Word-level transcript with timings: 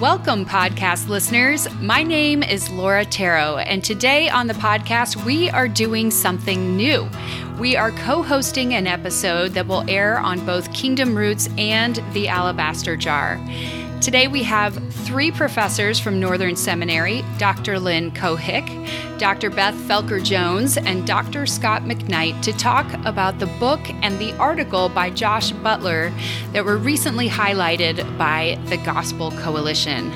Welcome, 0.00 0.44
podcast 0.44 1.08
listeners. 1.08 1.72
My 1.80 2.02
name 2.02 2.42
is 2.42 2.68
Laura 2.68 3.06
Tarot, 3.06 3.56
and 3.56 3.82
today 3.82 4.28
on 4.28 4.46
the 4.46 4.52
podcast, 4.52 5.24
we 5.24 5.48
are 5.48 5.68
doing 5.68 6.10
something 6.10 6.76
new. 6.76 7.08
We 7.58 7.76
are 7.76 7.92
co 7.92 8.22
hosting 8.22 8.74
an 8.74 8.86
episode 8.86 9.52
that 9.52 9.66
will 9.66 9.88
air 9.88 10.18
on 10.18 10.44
both 10.44 10.70
Kingdom 10.74 11.16
Roots 11.16 11.48
and 11.56 12.02
The 12.12 12.28
Alabaster 12.28 12.94
Jar. 12.94 13.40
Today 14.02 14.28
we 14.28 14.42
have 14.42 14.76
three 14.92 15.30
professors 15.30 15.98
from 15.98 16.20
Northern 16.20 16.56
Seminary 16.56 17.24
Dr. 17.38 17.80
Lynn 17.80 18.10
Cohick, 18.10 18.66
Dr. 19.18 19.50
Beth 19.50 19.74
Felker 19.74 20.22
Jones, 20.22 20.76
and 20.76 21.06
Dr. 21.06 21.46
Scot 21.46 21.82
McKnight 21.82 22.42
to 22.42 22.52
talk 22.52 22.86
about 23.06 23.38
the 23.38 23.46
book 23.46 23.80
and 24.02 24.18
the 24.18 24.36
article 24.36 24.88
by 24.88 25.10
Josh 25.10 25.52
Butler 25.52 26.12
that 26.52 26.64
were 26.64 26.76
recently 26.76 27.28
highlighted 27.28 27.96
by 28.18 28.58
the 28.66 28.76
Gospel 28.76 29.30
Coalition. 29.32 30.12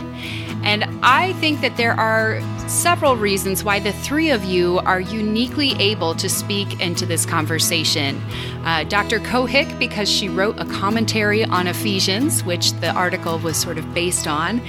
And 0.63 0.85
I 1.03 1.33
think 1.35 1.63
that 1.63 1.77
there 1.79 1.95
are 1.95 2.41
several 2.71 3.17
reasons 3.17 3.65
why 3.65 3.81
the 3.81 3.93
three 3.93 4.31
of 4.31 4.45
you 4.45 4.79
are 4.79 5.01
uniquely 5.01 5.73
able 5.73 6.15
to 6.15 6.29
speak 6.29 6.81
into 6.81 7.05
this 7.05 7.27
conversation. 7.27 8.21
Uh, 8.65 8.85
Dr. 8.85 9.19
Cohick, 9.19 9.77
because 9.79 10.09
she 10.09 10.29
wrote 10.29 10.59
a 10.61 10.65
commentary 10.67 11.45
on 11.45 11.67
Ephesians, 11.67 12.45
which 12.45 12.73
the 12.75 12.93
article 12.93 13.39
was 13.41 13.57
sort 13.57 13.77
of 13.77 13.93
based 13.93 14.29
on. 14.29 14.61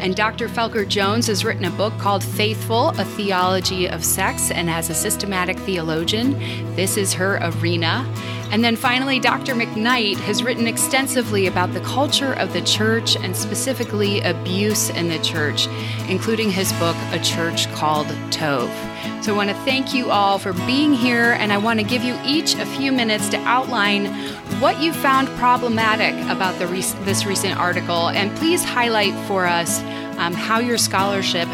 And 0.00 0.16
Dr. 0.16 0.48
Felker 0.48 0.88
Jones 0.88 1.26
has 1.26 1.44
written 1.44 1.66
a 1.66 1.70
book 1.70 1.96
called 1.98 2.24
Faithful 2.24 2.90
A 2.98 3.04
Theology 3.04 3.88
of 3.88 4.04
Sex, 4.04 4.50
and 4.50 4.70
as 4.70 4.88
a 4.88 4.94
systematic 4.94 5.58
theologian, 5.58 6.38
this 6.76 6.96
is 6.96 7.12
her 7.12 7.38
arena. 7.42 8.10
And 8.50 8.64
then 8.64 8.74
finally, 8.74 9.20
Dr. 9.20 9.54
McKnight 9.54 10.16
has 10.16 10.42
written 10.42 10.66
extensively 10.66 11.46
about 11.46 11.72
the 11.72 11.80
culture 11.80 12.32
of 12.32 12.52
the 12.52 12.62
church 12.62 13.16
and 13.16 13.36
specifically 13.36 14.20
abuse 14.22 14.90
in 14.90 15.08
the 15.08 15.20
church, 15.20 15.68
including 16.08 16.50
his 16.50 16.72
book, 16.74 16.96
A 17.12 17.20
Church 17.20 17.49
Called 17.50 18.06
Tove. 18.30 18.89
So 19.22 19.34
I 19.34 19.36
want 19.36 19.50
to 19.50 19.56
thank 19.64 19.92
you 19.94 20.10
all 20.10 20.38
for 20.38 20.52
being 20.52 20.92
here, 20.92 21.32
and 21.32 21.52
I 21.52 21.58
want 21.58 21.80
to 21.80 21.84
give 21.84 22.02
you 22.02 22.18
each 22.24 22.54
a 22.54 22.66
few 22.66 22.92
minutes 22.92 23.28
to 23.30 23.36
outline 23.38 24.06
what 24.60 24.80
you 24.80 24.92
found 24.92 25.28
problematic 25.38 26.14
about 26.30 26.58
this 26.58 27.24
recent 27.24 27.58
article, 27.58 28.08
and 28.08 28.34
please 28.36 28.64
highlight 28.64 29.14
for 29.26 29.46
us 29.46 29.82
um, 30.18 30.34
how 30.34 30.58
your 30.58 30.76
scholarship 30.76 31.48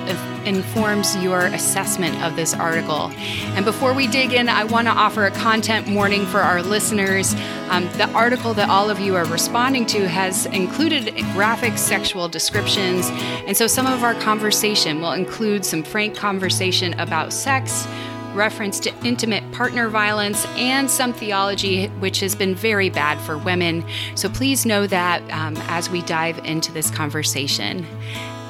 informs 0.44 1.16
your 1.16 1.46
assessment 1.46 2.20
of 2.22 2.36
this 2.36 2.54
article. 2.54 3.10
And 3.54 3.64
before 3.64 3.92
we 3.92 4.06
dig 4.06 4.32
in, 4.32 4.48
I 4.48 4.64
want 4.64 4.86
to 4.86 4.92
offer 4.92 5.24
a 5.26 5.30
content 5.30 5.88
warning 5.88 6.26
for 6.26 6.40
our 6.40 6.62
listeners. 6.62 7.34
Um, 7.68 7.88
the 7.96 8.08
article 8.10 8.54
that 8.54 8.68
all 8.68 8.90
of 8.90 9.00
you 9.00 9.16
are 9.16 9.24
responding 9.24 9.86
to 9.86 10.08
has 10.08 10.46
included 10.46 11.14
graphic 11.32 11.78
sexual 11.78 12.28
descriptions, 12.28 13.08
and 13.46 13.56
so 13.56 13.66
some 13.66 13.86
of 13.86 14.02
our 14.02 14.14
conversation 14.14 15.00
will 15.00 15.12
include 15.12 15.64
some 15.64 15.82
frank 15.82 16.16
conversation 16.16 16.98
about 16.98 17.32
sex 17.36 17.86
reference 18.34 18.78
to 18.80 18.94
intimate 19.04 19.50
partner 19.52 19.88
violence 19.88 20.44
and 20.56 20.90
some 20.90 21.12
theology 21.12 21.86
which 21.98 22.20
has 22.20 22.34
been 22.34 22.54
very 22.54 22.90
bad 22.90 23.18
for 23.22 23.38
women. 23.38 23.84
So 24.14 24.28
please 24.28 24.66
know 24.66 24.86
that 24.86 25.22
um, 25.32 25.56
as 25.68 25.90
we 25.90 26.02
dive 26.02 26.38
into 26.44 26.70
this 26.72 26.90
conversation. 26.90 27.86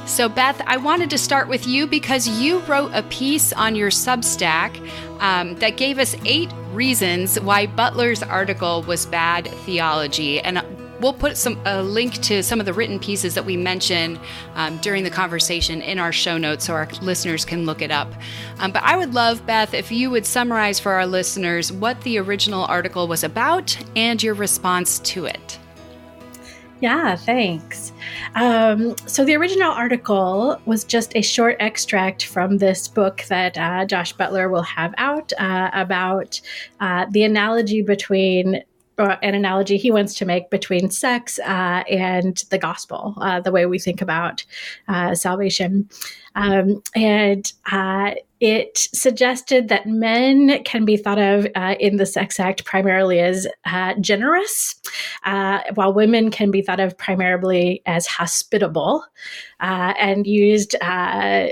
So, 0.06 0.28
Beth, 0.28 0.62
I 0.68 0.76
wanted 0.76 1.10
to 1.10 1.18
start 1.18 1.48
with 1.48 1.66
you 1.66 1.88
because 1.88 2.28
you 2.28 2.60
wrote 2.60 2.92
a 2.94 3.02
piece 3.04 3.52
on 3.52 3.74
your 3.74 3.90
Substack 3.90 4.78
um, 5.20 5.56
that 5.56 5.76
gave 5.76 5.98
us 5.98 6.14
eight 6.24 6.52
reasons 6.72 7.40
why 7.40 7.66
Butler's 7.66 8.22
article 8.22 8.82
was 8.82 9.04
bad 9.04 9.48
theology. 9.48 10.40
And 10.40 10.58
we'll 11.00 11.12
put 11.12 11.36
some 11.36 11.60
a 11.64 11.82
link 11.82 12.14
to 12.22 12.42
some 12.42 12.60
of 12.60 12.66
the 12.66 12.72
written 12.72 12.98
pieces 12.98 13.34
that 13.34 13.44
we 13.44 13.56
mentioned 13.56 14.18
um, 14.54 14.78
during 14.78 15.04
the 15.04 15.10
conversation 15.10 15.82
in 15.82 15.98
our 15.98 16.12
show 16.12 16.38
notes 16.38 16.64
so 16.64 16.74
our 16.74 16.88
listeners 17.02 17.44
can 17.44 17.66
look 17.66 17.82
it 17.82 17.90
up. 17.90 18.12
Um, 18.58 18.72
but 18.72 18.82
I 18.82 18.96
would 18.96 19.14
love, 19.14 19.44
Beth, 19.46 19.74
if 19.74 19.92
you 19.92 20.10
would 20.10 20.26
summarize 20.26 20.80
for 20.80 20.92
our 20.92 21.06
listeners 21.06 21.72
what 21.72 22.00
the 22.02 22.18
original 22.18 22.64
article 22.64 23.08
was 23.08 23.24
about 23.24 23.76
and 23.94 24.22
your 24.22 24.34
response 24.34 24.98
to 25.00 25.26
it. 25.26 25.58
Yeah, 26.80 27.16
thanks. 27.16 27.92
Um, 28.34 28.96
so, 29.06 29.24
the 29.24 29.34
original 29.34 29.72
article 29.72 30.60
was 30.66 30.84
just 30.84 31.16
a 31.16 31.22
short 31.22 31.56
extract 31.58 32.26
from 32.26 32.58
this 32.58 32.86
book 32.86 33.24
that 33.28 33.56
uh, 33.56 33.86
Josh 33.86 34.12
Butler 34.12 34.50
will 34.50 34.62
have 34.62 34.94
out 34.98 35.32
uh, 35.38 35.70
about 35.72 36.38
uh, 36.80 37.06
the 37.10 37.24
analogy 37.24 37.80
between 37.80 38.62
uh, 38.98 39.16
an 39.22 39.34
analogy 39.34 39.76
he 39.76 39.90
wants 39.90 40.14
to 40.14 40.24
make 40.24 40.50
between 40.50 40.90
sex 40.90 41.38
uh, 41.40 41.84
and 41.90 42.42
the 42.50 42.58
gospel, 42.58 43.14
uh, 43.20 43.40
the 43.40 43.52
way 43.52 43.66
we 43.66 43.78
think 43.78 44.00
about 44.00 44.44
uh, 44.88 45.14
salvation. 45.14 45.88
Um, 46.36 46.82
and 46.94 47.50
uh, 47.72 48.12
it 48.38 48.76
suggested 48.76 49.68
that 49.68 49.86
men 49.86 50.62
can 50.64 50.84
be 50.84 50.98
thought 50.98 51.18
of 51.18 51.46
uh, 51.54 51.74
in 51.80 51.96
the 51.96 52.04
Sex 52.04 52.38
Act 52.38 52.66
primarily 52.66 53.18
as 53.18 53.46
uh, 53.64 53.94
generous, 53.98 54.74
uh, 55.24 55.60
while 55.74 55.94
women 55.94 56.30
can 56.30 56.50
be 56.50 56.60
thought 56.60 56.78
of 56.78 56.98
primarily 56.98 57.82
as 57.86 58.06
hospitable, 58.06 59.06
uh, 59.60 59.94
and 59.98 60.26
used 60.26 60.76
uh, 60.82 61.46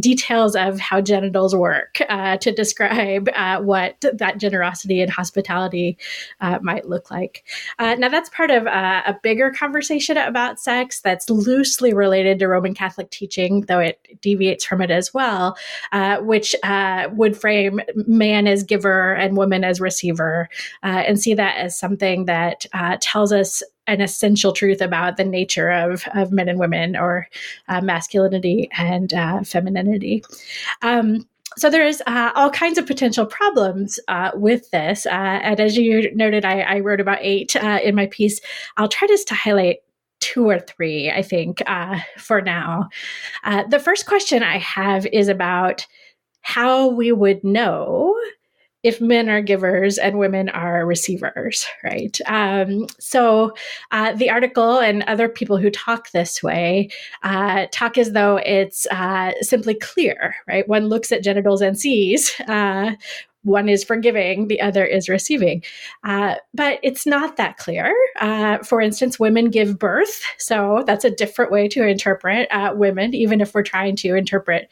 details 0.00 0.56
of 0.56 0.80
how 0.80 1.00
genitals 1.00 1.54
work 1.54 1.98
to 2.40 2.52
describe 2.52 3.28
what 3.60 4.04
that 4.12 4.38
generosity 4.38 5.00
and 5.00 5.12
hospitality 5.12 5.96
might 6.60 6.88
look 6.88 7.08
like. 7.08 7.44
now, 7.78 8.08
that's 8.08 8.30
part 8.30 8.50
of 8.50 8.66
a 8.66 9.16
bigger 9.22 9.52
conversation 9.52 10.16
about 10.16 10.58
sex 10.58 11.00
that's 11.00 11.30
loosely 11.30 11.94
related 11.94 12.40
to 12.40 12.48
Roman 12.48 12.74
Catholic 12.74 13.10
teaching, 13.10 13.60
though 13.62 13.78
it 13.78 14.00
deviates 14.20 14.64
from 14.64 14.82
it 14.82 14.90
as 14.90 15.12
well, 15.12 15.56
uh, 15.92 16.18
which 16.18 16.54
uh, 16.62 17.08
would 17.12 17.36
frame 17.36 17.80
man 18.06 18.46
as 18.46 18.62
giver 18.62 19.14
and 19.14 19.36
woman 19.36 19.64
as 19.64 19.80
receiver, 19.80 20.48
uh, 20.82 21.02
and 21.06 21.20
see 21.20 21.34
that 21.34 21.56
as 21.56 21.78
something 21.78 22.26
that 22.26 22.66
uh, 22.72 22.96
tells 23.00 23.32
us 23.32 23.62
an 23.86 24.00
essential 24.00 24.52
truth 24.52 24.80
about 24.80 25.16
the 25.16 25.24
nature 25.24 25.70
of, 25.70 26.04
of 26.14 26.32
men 26.32 26.48
and 26.48 26.58
women 26.58 26.96
or 26.96 27.28
uh, 27.68 27.80
masculinity 27.80 28.68
and 28.76 29.12
femininity. 29.46 30.24
Um, 30.82 31.26
so 31.56 31.70
there's 31.70 32.02
uh, 32.06 32.32
all 32.34 32.50
kinds 32.50 32.76
of 32.76 32.86
potential 32.86 33.24
problems 33.24 33.98
uh, 34.08 34.32
with 34.34 34.70
this. 34.72 35.06
Uh, 35.06 35.10
and 35.42 35.60
as 35.60 35.76
you 35.76 36.14
noted, 36.14 36.44
I, 36.44 36.60
I 36.60 36.80
wrote 36.80 37.00
about 37.00 37.18
eight 37.22 37.56
in 37.56 37.94
my 37.94 38.06
piece. 38.08 38.40
I'll 38.76 38.88
try 38.88 39.08
just 39.08 39.28
to 39.28 39.34
highlight 39.34 39.78
two 40.36 40.50
or 40.50 40.60
three, 40.60 41.10
I 41.10 41.22
think, 41.22 41.62
uh, 41.66 41.98
for 42.18 42.42
now. 42.42 42.90
Uh, 43.42 43.62
the 43.68 43.78
first 43.78 44.04
question 44.04 44.42
I 44.42 44.58
have 44.58 45.06
is 45.06 45.28
about 45.28 45.86
how 46.42 46.88
we 46.88 47.10
would 47.10 47.42
know 47.42 48.14
if 48.82 49.00
men 49.00 49.30
are 49.30 49.40
givers 49.40 49.96
and 49.96 50.18
women 50.18 50.50
are 50.50 50.84
receivers, 50.84 51.66
right? 51.82 52.20
Um, 52.26 52.86
so 53.00 53.54
uh, 53.92 54.12
the 54.12 54.28
article 54.28 54.78
and 54.78 55.02
other 55.04 55.26
people 55.26 55.56
who 55.56 55.70
talk 55.70 56.10
this 56.10 56.42
way 56.42 56.90
uh, 57.22 57.66
talk 57.72 57.96
as 57.96 58.12
though 58.12 58.36
it's 58.36 58.86
uh, 58.90 59.32
simply 59.40 59.74
clear, 59.74 60.36
right? 60.46 60.68
One 60.68 60.88
looks 60.88 61.10
at 61.12 61.24
genitals 61.24 61.62
and 61.62 61.78
sees 61.78 62.38
uh, 62.46 62.92
one 63.46 63.68
is 63.68 63.84
forgiving, 63.84 64.48
the 64.48 64.60
other 64.60 64.84
is 64.84 65.08
receiving. 65.08 65.62
Uh, 66.04 66.34
but 66.52 66.80
it's 66.82 67.06
not 67.06 67.36
that 67.36 67.56
clear. 67.56 67.94
Uh, 68.20 68.58
for 68.58 68.80
instance, 68.80 69.20
women 69.20 69.50
give 69.50 69.78
birth. 69.78 70.22
So 70.38 70.82
that's 70.86 71.04
a 71.04 71.10
different 71.10 71.52
way 71.52 71.68
to 71.68 71.86
interpret 71.86 72.48
uh, 72.50 72.72
women, 72.74 73.14
even 73.14 73.40
if 73.40 73.54
we're 73.54 73.62
trying 73.62 73.96
to 73.96 74.16
interpret 74.16 74.68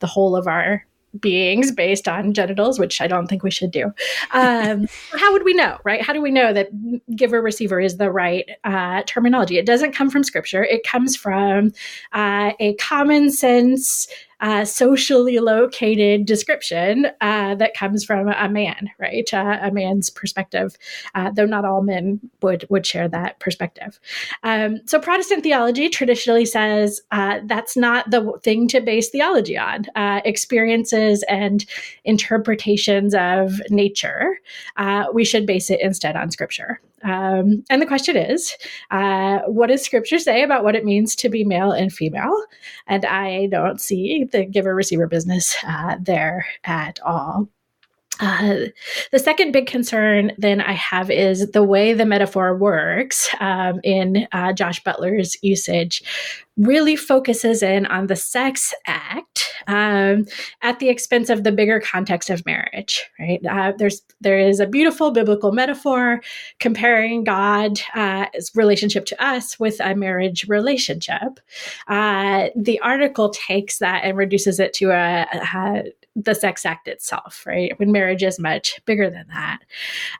the 0.00 0.06
whole 0.06 0.36
of 0.36 0.46
our 0.46 0.84
beings 1.20 1.70
based 1.70 2.08
on 2.08 2.34
genitals, 2.34 2.78
which 2.78 3.00
I 3.00 3.06
don't 3.06 3.26
think 3.26 3.42
we 3.42 3.50
should 3.50 3.70
do. 3.70 3.92
Um, 4.32 4.88
how 5.12 5.32
would 5.32 5.44
we 5.44 5.54
know, 5.54 5.78
right? 5.84 6.02
How 6.02 6.12
do 6.12 6.20
we 6.20 6.30
know 6.30 6.52
that 6.52 6.70
giver 7.14 7.40
receiver 7.40 7.80
is 7.80 7.98
the 7.98 8.10
right 8.10 8.48
uh, 8.64 9.02
terminology? 9.06 9.58
It 9.58 9.66
doesn't 9.66 9.92
come 9.92 10.10
from 10.10 10.24
scripture, 10.24 10.64
it 10.64 10.82
comes 10.84 11.16
from 11.16 11.72
uh, 12.12 12.52
a 12.58 12.74
common 12.76 13.30
sense 13.30 14.08
uh, 14.40 14.64
socially 14.64 15.38
located 15.38 16.26
description 16.26 17.06
uh, 17.20 17.54
that 17.54 17.74
comes 17.74 18.04
from 18.04 18.28
a 18.28 18.48
man, 18.48 18.90
right? 18.98 19.32
Uh, 19.32 19.58
a 19.62 19.70
man's 19.70 20.10
perspective, 20.10 20.76
uh, 21.14 21.30
though 21.30 21.46
not 21.46 21.64
all 21.64 21.82
men 21.82 22.20
would 22.42 22.66
would 22.70 22.86
share 22.86 23.08
that 23.08 23.38
perspective. 23.40 23.98
Um, 24.42 24.80
so 24.86 24.98
Protestant 24.98 25.42
theology 25.42 25.88
traditionally 25.88 26.46
says 26.46 27.00
uh, 27.10 27.40
that's 27.44 27.76
not 27.76 28.10
the 28.10 28.38
thing 28.42 28.68
to 28.68 28.80
base 28.80 29.10
theology 29.10 29.56
on. 29.56 29.86
Uh, 29.94 30.20
experiences 30.24 31.24
and 31.28 31.64
interpretations 32.04 33.14
of 33.14 33.60
nature, 33.70 34.38
we 35.12 35.24
should 35.24 35.46
base 35.46 35.70
it 35.70 35.80
instead 35.80 36.16
on 36.16 36.30
Scripture. 36.30 36.80
Um, 37.04 37.62
and 37.68 37.80
the 37.82 37.86
question 37.86 38.16
is, 38.16 38.56
uh, 38.90 39.40
what 39.46 39.68
does 39.68 39.82
scripture 39.84 40.18
say 40.18 40.42
about 40.42 40.64
what 40.64 40.74
it 40.74 40.84
means 40.84 41.14
to 41.16 41.28
be 41.28 41.44
male 41.44 41.70
and 41.70 41.92
female? 41.92 42.34
And 42.86 43.04
I 43.04 43.46
don't 43.46 43.80
see 43.80 44.24
the 44.24 44.44
giver 44.44 44.74
receiver 44.74 45.06
business 45.06 45.56
uh, 45.66 45.96
there 46.00 46.46
at 46.64 46.98
all. 47.04 47.48
Uh, 48.20 48.66
the 49.10 49.18
second 49.18 49.50
big 49.50 49.66
concern 49.66 50.32
then 50.38 50.60
I 50.60 50.72
have 50.72 51.10
is 51.10 51.50
the 51.50 51.64
way 51.64 51.92
the 51.92 52.06
metaphor 52.06 52.56
works 52.56 53.28
um, 53.40 53.80
in 53.82 54.28
uh, 54.32 54.52
Josh 54.52 54.82
Butler's 54.84 55.36
usage. 55.42 56.02
Really 56.56 56.96
focuses 56.96 57.62
in 57.62 57.86
on 57.86 58.06
the 58.06 58.16
sex 58.16 58.72
act 58.86 59.52
um, 59.66 60.24
at 60.62 60.78
the 60.78 60.88
expense 60.88 61.30
of 61.30 61.42
the 61.42 61.52
bigger 61.52 61.80
context 61.80 62.30
of 62.30 62.44
marriage. 62.46 63.10
Right? 63.18 63.44
Uh, 63.44 63.72
there's 63.76 64.02
there 64.20 64.38
is 64.38 64.60
a 64.60 64.66
beautiful 64.66 65.10
biblical 65.10 65.52
metaphor 65.52 66.20
comparing 66.60 67.24
God's 67.24 67.82
uh, 67.94 68.26
relationship 68.54 69.04
to 69.06 69.24
us 69.24 69.58
with 69.58 69.80
a 69.80 69.94
marriage 69.94 70.46
relationship. 70.48 71.40
Uh, 71.88 72.48
the 72.56 72.78
article 72.80 73.30
takes 73.30 73.78
that 73.78 74.04
and 74.04 74.16
reduces 74.16 74.60
it 74.60 74.72
to 74.74 74.90
a, 74.90 75.26
a 75.32 75.84
the 76.16 76.34
sex 76.34 76.64
act 76.64 76.86
itself, 76.86 77.44
right? 77.44 77.78
When 77.78 77.90
marriage 77.90 78.22
is 78.22 78.38
much 78.38 78.80
bigger 78.84 79.10
than 79.10 79.26
that. 79.28 79.58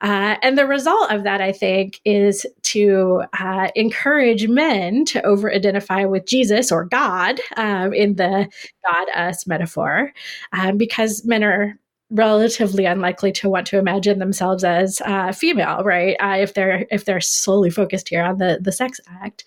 Uh, 0.01 0.37
and 0.43 0.59
the 0.59 0.67
result 0.67 1.13
of 1.13 1.23
that, 1.23 1.41
I 1.41 1.53
think, 1.53 2.01
is 2.05 2.45
to 2.63 3.23
uh, 3.39 3.69
encourage 3.77 4.49
men 4.49 5.05
to 5.07 5.25
over 5.25 5.53
identify 5.53 6.05
with 6.05 6.24
Jesus 6.27 6.73
or 6.73 6.85
God 6.85 7.41
um, 7.57 7.93
in 7.93 8.17
the 8.17 8.49
God 8.85 9.07
us 9.15 9.47
metaphor, 9.47 10.13
um, 10.53 10.77
because 10.77 11.25
men 11.25 11.45
are 11.45 11.79
relatively 12.11 12.85
unlikely 12.85 13.33
to 13.33 13.49
want 13.49 13.67
to 13.67 13.79
imagine 13.79 14.19
themselves 14.19 14.63
as 14.63 15.01
uh, 15.05 15.33
female, 15.33 15.83
right? 15.83 16.17
Uh, 16.21 16.37
if 16.39 16.55
they're 16.55 16.87
if 16.91 17.05
they're 17.05 17.21
solely 17.21 17.71
focused 17.71 18.09
here 18.09 18.23
on 18.23 18.39
the 18.39 18.59
the 18.61 18.73
sex 18.73 19.01
act, 19.23 19.45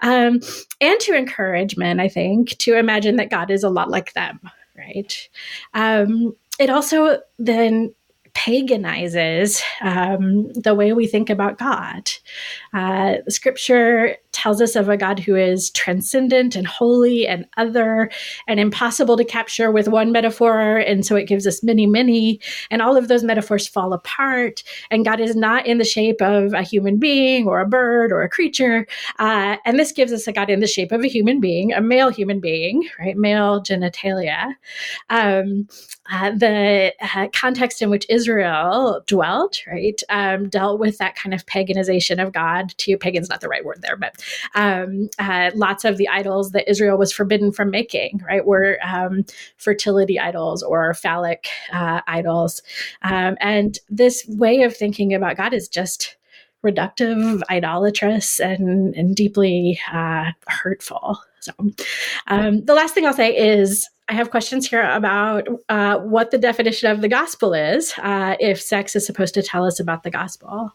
um, 0.00 0.40
and 0.80 1.00
to 1.00 1.14
encourage 1.14 1.76
men, 1.76 2.00
I 2.00 2.08
think, 2.08 2.56
to 2.58 2.76
imagine 2.76 3.16
that 3.16 3.30
God 3.30 3.50
is 3.50 3.62
a 3.62 3.70
lot 3.70 3.90
like 3.90 4.14
them, 4.14 4.40
right? 4.76 5.28
Um, 5.74 6.34
it 6.58 6.70
also 6.70 7.20
then 7.38 7.94
paganizes 8.34 9.62
um, 9.80 10.52
the 10.52 10.74
way 10.74 10.92
we 10.92 11.06
think 11.06 11.28
about 11.30 11.58
God. 11.58 12.10
Uh, 12.72 13.16
scripture 13.28 14.16
tells 14.32 14.60
us 14.60 14.76
of 14.76 14.88
a 14.88 14.96
God 14.96 15.18
who 15.18 15.34
is 15.34 15.70
transcendent 15.70 16.54
and 16.54 16.66
holy 16.66 17.26
and 17.26 17.46
other 17.56 18.10
and 18.46 18.60
impossible 18.60 19.16
to 19.16 19.24
capture 19.24 19.70
with 19.70 19.88
one 19.88 20.12
metaphor. 20.12 20.76
And 20.78 21.04
so 21.04 21.16
it 21.16 21.26
gives 21.26 21.46
us 21.46 21.62
many, 21.62 21.86
many. 21.86 22.40
And 22.70 22.82
all 22.82 22.96
of 22.96 23.08
those 23.08 23.24
metaphors 23.24 23.66
fall 23.66 23.92
apart. 23.92 24.62
And 24.90 25.04
God 25.04 25.20
is 25.20 25.34
not 25.34 25.66
in 25.66 25.78
the 25.78 25.84
shape 25.84 26.20
of 26.20 26.52
a 26.52 26.62
human 26.62 26.98
being 26.98 27.48
or 27.48 27.60
a 27.60 27.66
bird 27.66 28.12
or 28.12 28.22
a 28.22 28.28
creature. 28.28 28.86
Uh, 29.18 29.56
and 29.64 29.78
this 29.78 29.92
gives 29.92 30.12
us 30.12 30.26
a 30.26 30.32
God 30.32 30.50
in 30.50 30.60
the 30.60 30.66
shape 30.66 30.92
of 30.92 31.02
a 31.02 31.08
human 31.08 31.40
being, 31.40 31.72
a 31.72 31.80
male 31.80 32.10
human 32.10 32.40
being, 32.40 32.88
right? 32.98 33.16
Male 33.16 33.62
genitalia. 33.62 34.54
Um, 35.10 35.68
uh, 36.10 36.30
the 36.30 36.94
uh, 37.14 37.28
context 37.34 37.82
in 37.82 37.90
which 37.90 38.06
Israel 38.08 39.02
dwelt, 39.06 39.62
right, 39.66 40.00
um, 40.08 40.48
dealt 40.48 40.80
with 40.80 40.98
that 40.98 41.16
kind 41.16 41.34
of 41.34 41.44
paganization 41.46 42.24
of 42.24 42.32
God. 42.32 42.74
To 42.78 42.96
pagan's 42.96 43.28
not 43.28 43.40
the 43.40 43.48
right 43.48 43.64
word 43.64 43.80
there, 43.82 43.96
but 43.96 44.17
um, 44.54 45.08
uh, 45.18 45.50
lots 45.54 45.84
of 45.84 45.96
the 45.96 46.08
idols 46.08 46.50
that 46.52 46.68
Israel 46.68 46.98
was 46.98 47.12
forbidden 47.12 47.52
from 47.52 47.70
making, 47.70 48.22
right, 48.26 48.44
were 48.44 48.78
um, 48.84 49.24
fertility 49.56 50.18
idols 50.18 50.62
or 50.62 50.94
phallic 50.94 51.48
uh, 51.72 52.00
idols. 52.06 52.62
Um, 53.02 53.36
and 53.40 53.78
this 53.88 54.24
way 54.28 54.62
of 54.62 54.76
thinking 54.76 55.14
about 55.14 55.36
God 55.36 55.54
is 55.54 55.68
just 55.68 56.16
reductive, 56.64 57.40
idolatrous, 57.50 58.40
and, 58.40 58.94
and 58.94 59.14
deeply 59.14 59.80
uh, 59.92 60.32
hurtful. 60.48 61.18
So, 61.40 61.52
um, 62.26 62.64
the 62.64 62.74
last 62.74 62.94
thing 62.94 63.06
I'll 63.06 63.12
say 63.12 63.36
is 63.36 63.88
I 64.10 64.14
have 64.14 64.30
questions 64.30 64.66
here 64.66 64.88
about 64.90 65.46
uh, 65.68 65.98
what 65.98 66.30
the 66.30 66.38
definition 66.38 66.90
of 66.90 67.02
the 67.02 67.08
gospel 67.08 67.52
is, 67.52 67.92
uh, 67.98 68.36
if 68.40 68.58
sex 68.58 68.96
is 68.96 69.04
supposed 69.04 69.34
to 69.34 69.42
tell 69.42 69.66
us 69.66 69.78
about 69.78 70.02
the 70.02 70.10
gospel. 70.10 70.72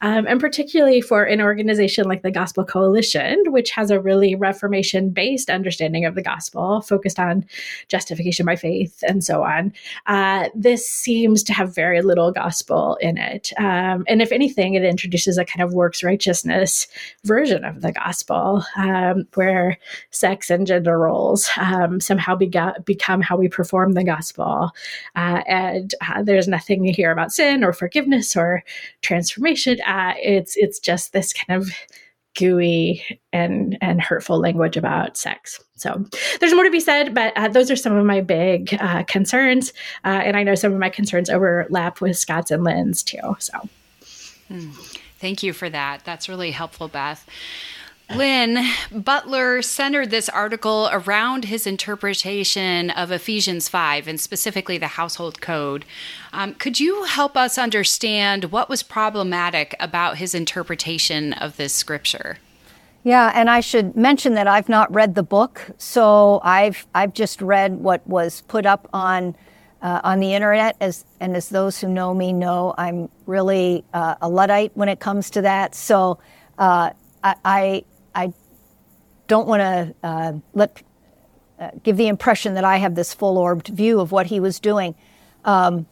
Um, 0.00 0.26
and 0.26 0.40
particularly 0.40 1.00
for 1.00 1.22
an 1.22 1.40
organization 1.40 2.08
like 2.08 2.22
the 2.22 2.32
Gospel 2.32 2.64
Coalition, 2.64 3.40
which 3.46 3.70
has 3.70 3.92
a 3.92 4.00
really 4.00 4.34
Reformation 4.34 5.10
based 5.10 5.48
understanding 5.48 6.04
of 6.04 6.16
the 6.16 6.22
gospel, 6.22 6.80
focused 6.80 7.20
on 7.20 7.44
justification 7.86 8.44
by 8.44 8.56
faith 8.56 9.04
and 9.06 9.22
so 9.22 9.44
on. 9.44 9.72
Uh, 10.06 10.48
this 10.52 10.88
seems 10.88 11.44
to 11.44 11.52
have 11.52 11.72
very 11.72 12.02
little 12.02 12.32
gospel 12.32 12.96
in 13.00 13.16
it. 13.16 13.52
Um, 13.58 14.04
and 14.08 14.20
if 14.20 14.32
anything, 14.32 14.74
it 14.74 14.84
introduces 14.84 15.38
a 15.38 15.44
kind 15.44 15.62
of 15.62 15.72
works 15.72 16.02
righteousness 16.02 16.88
version 17.22 17.64
of 17.64 17.80
the 17.80 17.92
gospel, 17.92 18.64
um, 18.76 19.28
where 19.34 19.78
sex 20.12 20.50
and 20.50 20.66
gender 20.66 20.98
roles 20.98 21.48
um, 21.56 22.00
somehow 22.00 22.36
began 22.36 22.74
become 22.84 23.20
how 23.20 23.36
we 23.36 23.48
perform 23.48 23.92
the 23.92 24.04
gospel. 24.04 24.70
Uh, 25.16 25.42
and 25.46 25.94
uh, 26.06 26.22
there's 26.22 26.48
nothing 26.48 26.84
here 26.84 27.10
about 27.10 27.32
sin 27.32 27.64
or 27.64 27.72
forgiveness 27.72 28.36
or 28.36 28.62
transformation. 29.00 29.80
Uh, 29.86 30.14
it's 30.18 30.56
it's 30.56 30.78
just 30.78 31.12
this 31.12 31.32
kind 31.32 31.60
of 31.60 31.70
gooey 32.34 33.20
and 33.32 33.76
and 33.80 34.00
hurtful 34.00 34.38
language 34.38 34.76
about 34.76 35.16
sex. 35.16 35.62
So 35.76 36.04
there's 36.40 36.54
more 36.54 36.64
to 36.64 36.70
be 36.70 36.80
said, 36.80 37.14
but 37.14 37.36
uh, 37.36 37.48
those 37.48 37.70
are 37.70 37.76
some 37.76 37.96
of 37.96 38.06
my 38.06 38.20
big 38.20 38.76
uh, 38.80 39.02
concerns, 39.04 39.72
uh, 40.04 40.20
and 40.24 40.36
I 40.36 40.42
know 40.42 40.54
some 40.54 40.72
of 40.72 40.78
my 40.78 40.90
concerns 40.90 41.28
overlap 41.28 42.00
with 42.00 42.16
Scot's 42.16 42.50
and 42.50 42.64
Lynn's 42.64 43.02
too. 43.02 43.36
So. 43.38 43.52
Hmm. 44.48 44.70
Thank 45.18 45.44
you 45.44 45.52
for 45.52 45.70
that. 45.70 46.04
That's 46.04 46.28
really 46.28 46.50
helpful, 46.50 46.88
Beth. 46.88 47.24
Lynn, 48.16 48.64
Butler 48.90 49.62
centered 49.62 50.10
this 50.10 50.28
article 50.28 50.88
around 50.92 51.46
his 51.46 51.66
interpretation 51.66 52.90
of 52.90 53.10
Ephesians 53.10 53.68
5 53.68 54.06
and 54.06 54.20
specifically 54.20 54.76
the 54.76 54.88
household 54.88 55.40
code. 55.40 55.84
Um, 56.32 56.54
could 56.54 56.78
you 56.78 57.04
help 57.04 57.36
us 57.36 57.56
understand 57.56 58.46
what 58.46 58.68
was 58.68 58.82
problematic 58.82 59.74
about 59.80 60.18
his 60.18 60.34
interpretation 60.34 61.32
of 61.32 61.56
this 61.56 61.72
scripture? 61.72 62.38
Yeah, 63.04 63.32
and 63.34 63.50
I 63.50 63.60
should 63.60 63.96
mention 63.96 64.34
that 64.34 64.46
I've 64.46 64.68
not 64.68 64.92
read 64.92 65.14
the 65.14 65.24
book, 65.24 65.70
so 65.76 66.40
I've 66.44 66.86
I've 66.94 67.14
just 67.14 67.42
read 67.42 67.78
what 67.78 68.06
was 68.06 68.42
put 68.42 68.64
up 68.64 68.88
on 68.92 69.34
uh, 69.80 70.00
on 70.04 70.20
the 70.20 70.34
internet. 70.34 70.76
As 70.80 71.04
and 71.18 71.36
as 71.36 71.48
those 71.48 71.80
who 71.80 71.88
know 71.88 72.14
me 72.14 72.32
know, 72.32 72.74
I'm 72.78 73.08
really 73.26 73.84
uh, 73.92 74.14
a 74.20 74.28
luddite 74.28 74.70
when 74.74 74.88
it 74.88 75.00
comes 75.00 75.30
to 75.30 75.42
that. 75.42 75.74
So 75.74 76.20
uh, 76.58 76.90
I, 77.24 77.34
I 77.44 77.84
don't 79.32 79.48
want 79.48 79.60
to 79.60 79.94
uh, 80.06 80.32
let 80.52 80.82
uh, 81.58 81.70
give 81.82 81.96
the 81.96 82.06
impression 82.06 82.52
that 82.52 82.64
I 82.64 82.76
have 82.76 82.94
this 82.94 83.14
full-orbed 83.14 83.68
view 83.68 83.98
of 83.98 84.12
what 84.12 84.26
he 84.26 84.40
was 84.40 84.60
doing. 84.60 84.94
Um, 85.46 85.86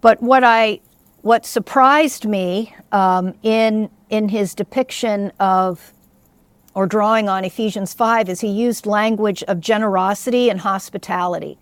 but 0.00 0.22
what 0.22 0.42
I 0.44 0.80
what 1.20 1.44
surprised 1.44 2.24
me 2.24 2.74
um, 2.90 3.34
in 3.42 3.90
in 4.08 4.30
his 4.30 4.54
depiction 4.54 5.30
of 5.38 5.92
or 6.72 6.86
drawing 6.86 7.28
on 7.28 7.44
Ephesians 7.44 7.92
5 7.92 8.30
is 8.30 8.40
he 8.40 8.48
used 8.48 8.86
language 8.86 9.42
of 9.42 9.60
generosity 9.60 10.48
and 10.48 10.60
hospitality. 10.60 11.58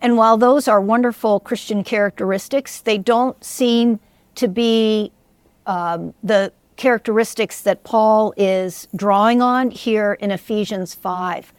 And 0.00 0.16
while 0.16 0.38
those 0.38 0.68
are 0.68 0.80
wonderful 0.80 1.40
Christian 1.40 1.84
characteristics, 1.84 2.80
they 2.80 2.96
don't 2.96 3.42
seem 3.44 4.00
to 4.36 4.48
be 4.48 5.12
um, 5.66 6.14
the 6.22 6.50
characteristics 6.76 7.60
that 7.62 7.84
Paul 7.84 8.34
is 8.36 8.88
drawing 8.94 9.40
on 9.40 9.70
here 9.70 10.14
in 10.14 10.30
Ephesians 10.30 10.94
5. 10.94 11.52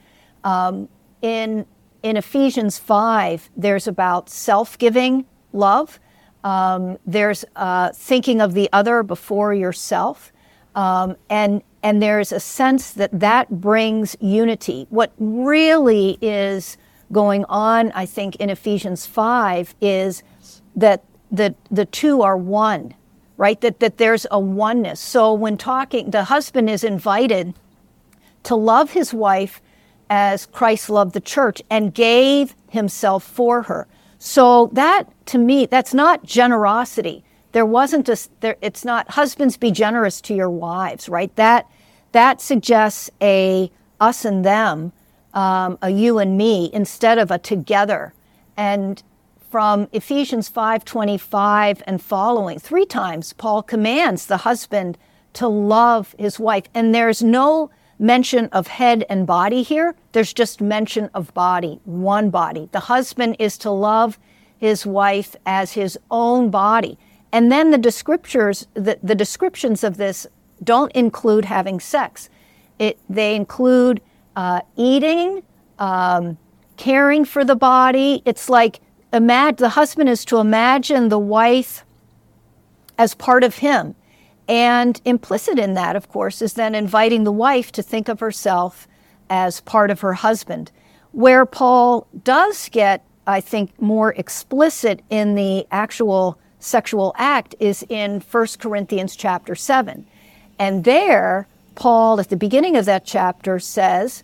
Um, 0.44 0.90
in, 1.22 1.66
in 2.04 2.18
Ephesians 2.18 2.78
5, 2.78 3.50
there's 3.56 3.88
about 3.88 4.30
self 4.30 4.78
giving 4.78 5.26
love, 5.54 6.00
um, 6.44 7.00
there's 7.06 7.44
uh, 7.56 7.92
thinking 7.92 8.40
of 8.42 8.54
the 8.54 8.70
other 8.72 9.02
before 9.02 9.54
yourself, 9.54 10.32
um, 10.76 11.16
and, 11.30 11.64
and 11.82 12.02
there's 12.02 12.32
a 12.32 12.40
sense 12.40 12.92
that 12.92 13.20
that 13.20 13.62
brings 13.62 14.16
unity. 14.20 14.86
What 14.90 15.14
really 15.18 16.18
is 16.22 16.78
going 17.12 17.46
on, 17.46 17.92
I 17.94 18.06
think, 18.06 18.36
in 18.36 18.50
Ephesians 18.50 19.08
5 19.08 19.74
is 19.82 20.22
that 20.76 21.04
the, 21.32 21.56
the 21.72 21.86
two 21.86 22.22
are 22.22 22.38
one 22.38 22.94
right? 23.38 23.60
That, 23.62 23.80
that 23.80 23.98
there's 23.98 24.26
a 24.32 24.40
oneness. 24.40 25.00
So 25.00 25.34
when 25.34 25.58
talking, 25.58 26.12
the 26.12 26.26
husband 26.26 26.70
is 26.70 26.84
invited 26.84 27.54
to 28.44 28.56
love 28.56 28.92
his 28.92 29.14
wife 29.14 29.62
as 30.10 30.46
Christ 30.46 30.90
loved 30.90 31.14
the 31.14 31.22
church 31.22 31.62
and 31.70 31.94
gave 31.94 32.56
himself 32.70 33.24
for 33.24 33.64
her. 33.64 33.88
So 34.20 34.70
that, 34.74 35.12
to 35.28 35.38
me, 35.38 35.66
that's 35.66 35.94
not 35.94 36.24
generosity. 36.24 37.24
There 37.52 37.66
wasn't 37.66 38.10
a, 38.10 38.18
there, 38.40 38.58
it's 38.62 38.86
not 38.86 39.10
husbands 39.12 39.58
be 39.58 39.72
generous 39.72 40.22
to 40.22 40.36
your 40.36 40.50
wives, 40.50 41.10
right? 41.10 41.36
That, 41.36 41.70
that 42.12 42.42
suggests 42.42 43.10
a 43.22 43.72
us 44.00 44.26
and 44.26 44.44
them, 44.44 44.92
um, 45.34 45.78
a 45.82 45.90
you 45.90 46.20
and 46.20 46.38
me, 46.38 46.70
instead 46.74 47.18
of 47.18 47.32
a 47.32 47.38
together. 47.38 48.14
And 48.58 49.02
from 49.56 49.88
Ephesians 49.94 50.50
5:25 50.50 51.82
and 51.88 52.02
following. 52.02 52.60
Three 52.60 52.86
times 52.86 53.32
Paul 53.32 53.64
commands 53.64 54.26
the 54.26 54.44
husband 54.44 54.98
to 55.32 55.48
love 55.48 56.14
his 56.20 56.38
wife 56.38 56.66
and 56.74 56.94
there's 56.94 57.24
no 57.24 57.70
mention 57.98 58.48
of 58.48 58.68
head 58.68 59.06
and 59.10 59.26
body 59.26 59.64
here. 59.64 59.96
There's 60.12 60.34
just 60.34 60.60
mention 60.60 61.10
of 61.14 61.34
body, 61.34 61.80
one 61.86 62.30
body. 62.30 62.68
The 62.74 62.92
husband 62.92 63.38
is 63.40 63.58
to 63.60 63.72
love 63.72 64.20
his 64.58 64.86
wife 64.86 65.38
as 65.46 65.72
his 65.72 65.98
own 66.12 66.50
body. 66.50 66.98
And 67.32 67.50
then 67.50 67.72
the 67.72 67.80
descriptors 67.80 68.68
the, 68.74 69.00
the 69.02 69.16
descriptions 69.16 69.86
of 69.86 69.96
this 69.96 70.28
don't 70.66 70.92
include 70.92 71.46
having 71.46 71.80
sex. 71.80 72.30
It, 72.78 73.00
they 73.10 73.38
include 73.38 74.02
uh, 74.36 74.60
eating, 74.76 75.44
um, 75.80 76.38
caring 76.76 77.24
for 77.24 77.46
the 77.46 77.56
body. 77.56 78.22
It's 78.26 78.50
like 78.50 78.82
imagine 79.16 79.58
the 79.58 79.70
husband 79.70 80.10
is 80.10 80.26
to 80.26 80.38
imagine 80.38 81.10
the 81.10 81.20
wife 81.20 81.86
as 82.98 83.16
part 83.16 83.44
of 83.44 83.58
him. 83.58 83.96
And 84.48 85.02
implicit 85.06 85.58
in 85.58 85.74
that, 85.74 85.96
of 85.96 86.10
course, 86.10 86.42
is 86.42 86.54
then 86.54 86.76
inviting 86.76 87.24
the 87.24 87.32
wife 87.32 87.72
to 87.74 87.82
think 87.82 88.08
of 88.08 88.20
herself 88.20 88.88
as 89.30 89.62
part 89.62 89.90
of 89.90 90.02
her 90.02 90.14
husband. 90.14 90.72
Where 91.12 91.46
Paul 91.46 92.08
does 92.24 92.70
get, 92.70 93.04
I 93.26 93.42
think, 93.42 93.82
more 93.82 94.14
explicit 94.14 95.02
in 95.10 95.34
the 95.34 95.66
actual 95.72 96.38
sexual 96.60 97.14
act 97.18 97.56
is 97.60 97.84
in 97.90 98.22
1 98.22 98.48
Corinthians 98.60 99.16
chapter 99.16 99.56
7. 99.56 100.06
And 100.60 100.84
there, 100.84 101.48
Paul, 101.76 102.20
at 102.20 102.30
the 102.30 102.38
beginning 102.38 102.76
of 102.76 102.86
that 102.86 103.06
chapter, 103.06 103.60
says 103.60 104.24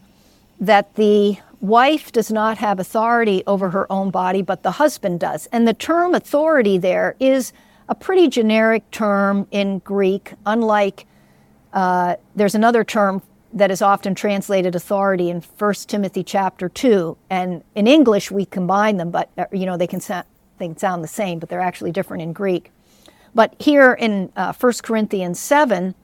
that 0.60 0.96
the 0.96 1.38
wife 1.62 2.12
does 2.12 2.32
not 2.32 2.58
have 2.58 2.80
authority 2.80 3.44
over 3.48 3.70
her 3.70 3.90
own 3.92 4.10
body, 4.10 4.42
but 4.42 4.64
the 4.64 4.72
husband 4.72 5.20
does. 5.20 5.48
And 5.48 5.68
the 5.68 5.74
term 5.74 6.16
authority 6.16 6.78
there 6.78 7.16
is 7.20 7.54
a 7.88 7.96
pretty 7.96 8.28
generic 8.28 8.90
term 8.92 9.48
in 9.52 9.80
Greek, 9.80 10.34
unlike 10.46 11.06
uh, 11.74 12.16
there's 12.36 12.56
another 12.56 12.84
term 12.84 13.22
that 13.54 13.70
is 13.70 13.82
often 13.82 14.16
translated 14.16 14.76
authority 14.76 15.30
in 15.30 15.42
1 15.42 15.74
Timothy 15.88 16.24
chapter 16.24 16.68
2. 16.70 17.18
And 17.30 17.64
in 17.76 17.86
English, 17.86 18.32
we 18.32 18.46
combine 18.46 18.98
them, 18.98 19.12
but 19.12 19.30
uh, 19.38 19.46
you 19.52 19.66
know, 19.66 19.78
they 19.78 19.88
can, 19.88 20.00
sa- 20.00 20.24
they 20.58 20.74
sound 20.78 21.04
the 21.04 21.08
same, 21.08 21.38
but 21.40 21.50
they're 21.50 21.62
actually 21.62 21.92
different 21.92 22.24
in 22.24 22.34
Greek. 22.34 22.72
But 23.36 23.56
here 23.60 23.94
in 23.94 24.32
uh, 24.36 24.54
1 24.54 24.74
Corinthians 24.84 25.40
7, 25.40 25.96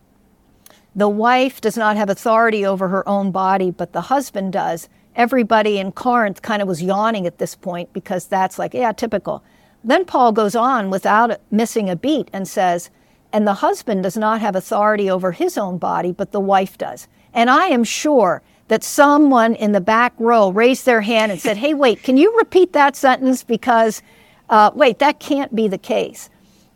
the 0.96 1.10
wife 1.10 1.62
does 1.62 1.78
not 1.78 1.96
have 1.96 2.10
authority 2.10 2.66
over 2.66 2.90
her 2.90 3.08
own 3.08 3.32
body, 3.32 3.72
but 3.72 3.94
the 3.94 4.02
husband 4.02 4.54
does. 4.54 4.90
Everybody 5.18 5.80
in 5.80 5.92
Corinth 5.92 6.42
kind 6.44 6.62
of 6.62 6.68
was 6.68 6.82
yawning 6.82 7.26
at 7.26 7.40
this 7.40 7.56
point 7.56 7.92
because 7.92 8.28
that's 8.28 8.58
like, 8.60 8.74
yeah, 8.74 8.92
typical. 8.92 9.44
Then 9.84 10.06
Paul 10.06 10.32
goes 10.32 10.56
on 10.56 10.90
without 10.90 11.42
missing 11.52 11.90
a 11.90 11.96
beat 11.96 12.30
and 12.32 12.48
says, 12.48 12.92
and 13.34 13.48
the 13.48 13.56
husband 13.56 14.04
does 14.04 14.16
not 14.16 14.42
have 14.42 14.56
authority 14.56 15.10
over 15.10 15.32
his 15.32 15.58
own 15.58 15.80
body, 15.80 16.12
but 16.12 16.32
the 16.32 16.40
wife 16.40 16.78
does. 16.78 17.08
And 17.34 17.50
I 17.50 17.66
am 17.66 17.84
sure 17.84 18.42
that 18.68 18.84
someone 18.84 19.56
in 19.56 19.72
the 19.72 19.82
back 19.82 20.14
row 20.20 20.50
raised 20.50 20.86
their 20.86 21.02
hand 21.02 21.32
and 21.32 21.42
said, 21.42 21.58
hey, 21.58 21.74
wait, 21.74 22.04
can 22.04 22.18
you 22.18 22.38
repeat 22.38 22.74
that 22.74 22.96
sentence? 22.96 23.44
Because, 23.44 24.04
uh, 24.50 24.72
wait, 24.76 25.00
that 25.00 25.20
can't 25.20 25.56
be 25.56 25.68
the 25.68 25.78
case. 25.78 26.30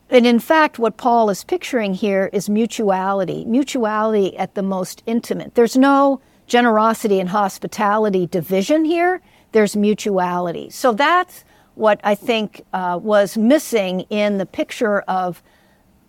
And 0.09 0.25
in 0.25 0.39
fact, 0.39 0.79
what 0.79 0.97
Paul 0.97 1.29
is 1.29 1.43
picturing 1.43 1.93
here 1.93 2.29
is 2.33 2.49
mutuality, 2.49 3.45
mutuality 3.45 4.35
at 4.37 4.55
the 4.55 4.63
most 4.63 5.03
intimate. 5.05 5.55
There's 5.55 5.77
no 5.77 6.21
generosity 6.47 7.19
and 7.19 7.29
hospitality 7.29 8.27
division 8.27 8.85
here, 8.85 9.21
there's 9.51 9.75
mutuality. 9.75 10.69
So 10.69 10.93
that's 10.93 11.43
what 11.75 11.99
I 12.03 12.15
think 12.15 12.63
uh, 12.73 12.99
was 13.01 13.37
missing 13.37 14.01
in 14.09 14.37
the 14.37 14.45
picture 14.45 15.01
of 15.01 15.41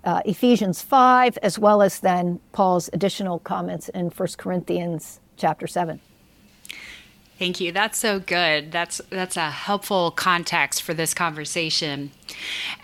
uh, 0.04 0.20
Ephesians 0.24 0.82
5, 0.82 1.38
as 1.38 1.58
well 1.58 1.82
as 1.82 2.00
then 2.00 2.40
Paul's 2.52 2.90
additional 2.92 3.38
comments 3.38 3.88
in 3.90 4.06
1 4.06 4.28
Corinthians 4.36 5.20
chapter 5.36 5.66
7. 5.66 6.00
Thank 7.42 7.58
you. 7.60 7.72
That's 7.72 7.98
so 7.98 8.20
good. 8.20 8.70
That's 8.70 9.00
that's 9.10 9.36
a 9.36 9.50
helpful 9.50 10.12
context 10.12 10.80
for 10.80 10.94
this 10.94 11.12
conversation. 11.12 12.12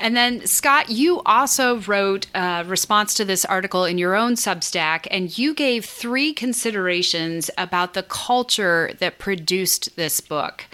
And 0.00 0.16
then 0.16 0.48
Scot, 0.48 0.90
you 0.90 1.22
also 1.24 1.78
wrote 1.82 2.26
a 2.34 2.64
response 2.66 3.14
to 3.14 3.24
this 3.24 3.44
article 3.44 3.84
in 3.84 3.98
your 3.98 4.16
own 4.16 4.34
Substack 4.34 5.06
and 5.12 5.38
you 5.38 5.54
gave 5.54 5.84
three 5.84 6.32
considerations 6.32 7.52
about 7.56 7.94
the 7.94 8.02
culture 8.02 8.90
that 8.98 9.20
produced 9.20 9.94
this 9.94 10.20
book. 10.20 10.64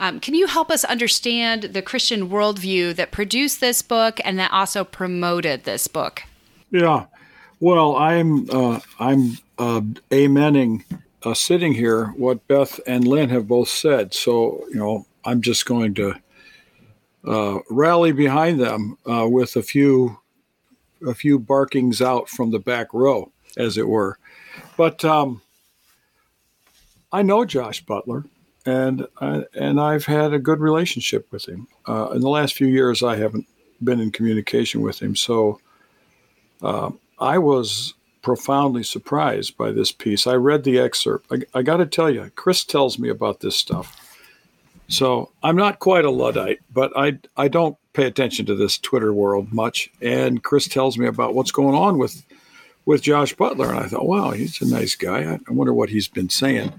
Um, 0.00 0.20
can 0.20 0.32
you 0.32 0.46
help 0.46 0.70
us 0.70 0.82
understand 0.82 1.64
the 1.64 1.82
Christian 1.82 2.30
worldview 2.30 2.96
that 2.96 3.10
produced 3.10 3.60
this 3.60 3.82
book 3.82 4.22
and 4.24 4.38
that 4.38 4.52
also 4.52 4.84
promoted 4.84 5.64
this 5.64 5.86
book? 5.86 6.22
Yeah. 6.70 7.04
Well, 7.60 7.96
I'm 7.96 8.48
uh, 8.48 8.80
I'm 8.98 9.36
uh, 9.58 9.82
amening 10.10 10.82
uh, 11.24 11.34
sitting 11.34 11.74
here 11.74 12.06
what 12.16 12.46
Beth 12.48 12.78
and 12.86 13.06
Lynn 13.06 13.30
have 13.30 13.48
both 13.48 13.68
said. 13.68 14.14
So, 14.14 14.64
you 14.68 14.76
know, 14.76 15.06
I'm 15.24 15.40
just 15.40 15.66
going 15.66 15.94
to 15.94 16.14
uh, 17.26 17.58
rally 17.70 18.12
behind 18.12 18.60
them 18.60 18.98
uh, 19.06 19.26
with 19.28 19.56
a 19.56 19.62
few 19.62 20.18
a 21.06 21.14
few 21.14 21.38
barkings 21.38 22.00
out 22.00 22.28
from 22.30 22.50
the 22.50 22.58
back 22.58 22.94
row, 22.94 23.30
as 23.58 23.76
it 23.76 23.86
were. 23.86 24.18
But 24.76 25.04
um, 25.04 25.42
I 27.12 27.22
know 27.22 27.44
Josh 27.44 27.84
Butler, 27.84 28.24
and 28.64 29.06
I, 29.20 29.44
and 29.54 29.78
I've 29.80 30.06
had 30.06 30.32
a 30.32 30.38
good 30.38 30.60
relationship 30.60 31.30
with 31.30 31.46
him. 31.46 31.68
Uh, 31.86 32.10
in 32.14 32.20
the 32.22 32.30
last 32.30 32.54
few 32.54 32.68
years, 32.68 33.02
I 33.02 33.16
haven't 33.16 33.46
been 33.82 34.00
in 34.00 34.12
communication 34.12 34.80
with 34.80 35.00
him, 35.02 35.14
so 35.14 35.60
uh, 36.62 36.90
I 37.18 37.36
was 37.36 37.92
profoundly 38.24 38.82
surprised 38.82 39.56
by 39.56 39.70
this 39.70 39.92
piece. 39.92 40.26
I 40.26 40.34
read 40.34 40.64
the 40.64 40.78
excerpt. 40.78 41.30
I, 41.30 41.58
I 41.58 41.62
got 41.62 41.76
to 41.76 41.86
tell 41.86 42.10
you, 42.10 42.32
Kris 42.34 42.64
tells 42.64 42.98
me 42.98 43.08
about 43.08 43.40
this 43.40 43.56
stuff. 43.56 44.00
So 44.88 45.30
I'm 45.42 45.56
not 45.56 45.78
quite 45.78 46.04
a 46.04 46.10
Luddite, 46.10 46.60
but 46.72 46.92
I, 46.96 47.18
I 47.36 47.48
don't 47.48 47.76
pay 47.92 48.06
attention 48.06 48.46
to 48.46 48.54
this 48.54 48.78
Twitter 48.78 49.12
world 49.12 49.52
much. 49.52 49.90
And 50.02 50.42
Kris 50.42 50.66
tells 50.66 50.98
me 50.98 51.06
about 51.06 51.34
what's 51.34 51.52
going 51.52 51.76
on 51.76 51.98
with 51.98 52.24
with 52.86 53.00
Josh 53.00 53.34
Butler. 53.34 53.70
And 53.70 53.78
I 53.78 53.86
thought, 53.86 54.06
wow, 54.06 54.32
he's 54.32 54.60
a 54.60 54.66
nice 54.66 54.94
guy. 54.94 55.22
I, 55.24 55.40
I 55.48 55.52
wonder 55.52 55.72
what 55.72 55.88
he's 55.88 56.08
been 56.08 56.28
saying. 56.28 56.72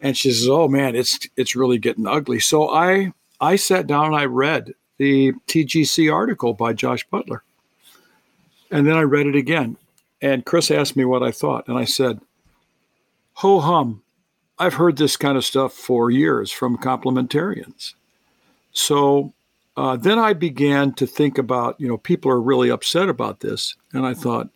And 0.00 0.16
she 0.16 0.30
says, 0.30 0.48
oh 0.48 0.68
man, 0.68 0.94
it's 0.94 1.18
it's 1.36 1.56
really 1.56 1.78
getting 1.78 2.06
ugly. 2.06 2.40
So 2.40 2.68
I 2.68 3.12
I 3.40 3.56
sat 3.56 3.86
down 3.86 4.06
and 4.06 4.16
I 4.16 4.26
read 4.26 4.74
the 4.98 5.32
TGC 5.48 6.12
article 6.12 6.54
by 6.54 6.72
Josh 6.72 7.06
Butler. 7.08 7.42
And 8.70 8.86
then 8.86 8.96
I 8.96 9.02
read 9.02 9.26
it 9.26 9.36
again. 9.36 9.76
And 10.22 10.46
Kris 10.46 10.70
asked 10.70 10.96
me 10.96 11.04
what 11.04 11.22
I 11.22 11.32
thought, 11.32 11.68
and 11.68 11.76
I 11.76 11.84
said, 11.84 12.20
Ho 13.34 13.60
hum, 13.60 14.02
I've 14.58 14.74
heard 14.74 14.96
this 14.96 15.16
kind 15.16 15.36
of 15.36 15.44
stuff 15.44 15.72
for 15.72 16.10
years 16.10 16.52
from 16.52 16.78
complementarians. 16.78 17.94
So 18.72 19.34
uh, 19.76 19.96
then 19.96 20.18
I 20.18 20.32
began 20.32 20.92
to 20.94 21.06
think 21.06 21.38
about, 21.38 21.80
you 21.80 21.88
know, 21.88 21.98
people 21.98 22.30
are 22.30 22.40
really 22.40 22.70
upset 22.70 23.08
about 23.08 23.40
this. 23.40 23.74
And 23.92 24.06
I 24.06 24.14
thought, 24.14 24.50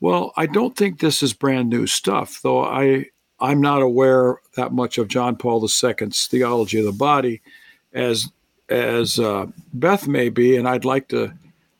well, 0.00 0.32
I 0.36 0.46
don't 0.46 0.76
think 0.76 1.00
this 1.00 1.22
is 1.22 1.32
brand 1.32 1.70
new 1.70 1.86
stuff, 1.86 2.40
though 2.42 2.62
I, 2.62 3.06
I'm 3.40 3.60
not 3.60 3.82
aware 3.82 4.40
that 4.54 4.72
much 4.72 4.98
of 4.98 5.08
John 5.08 5.36
Paul 5.36 5.62
II's 5.62 6.26
theology 6.26 6.78
of 6.78 6.84
the 6.84 6.92
body 6.92 7.40
as 7.92 8.30
as 8.68 9.18
uh, 9.18 9.46
Beth 9.72 10.06
may 10.06 10.28
be, 10.28 10.56
and 10.56 10.68
I'd 10.68 10.84
like 10.84 11.08
to 11.08 11.32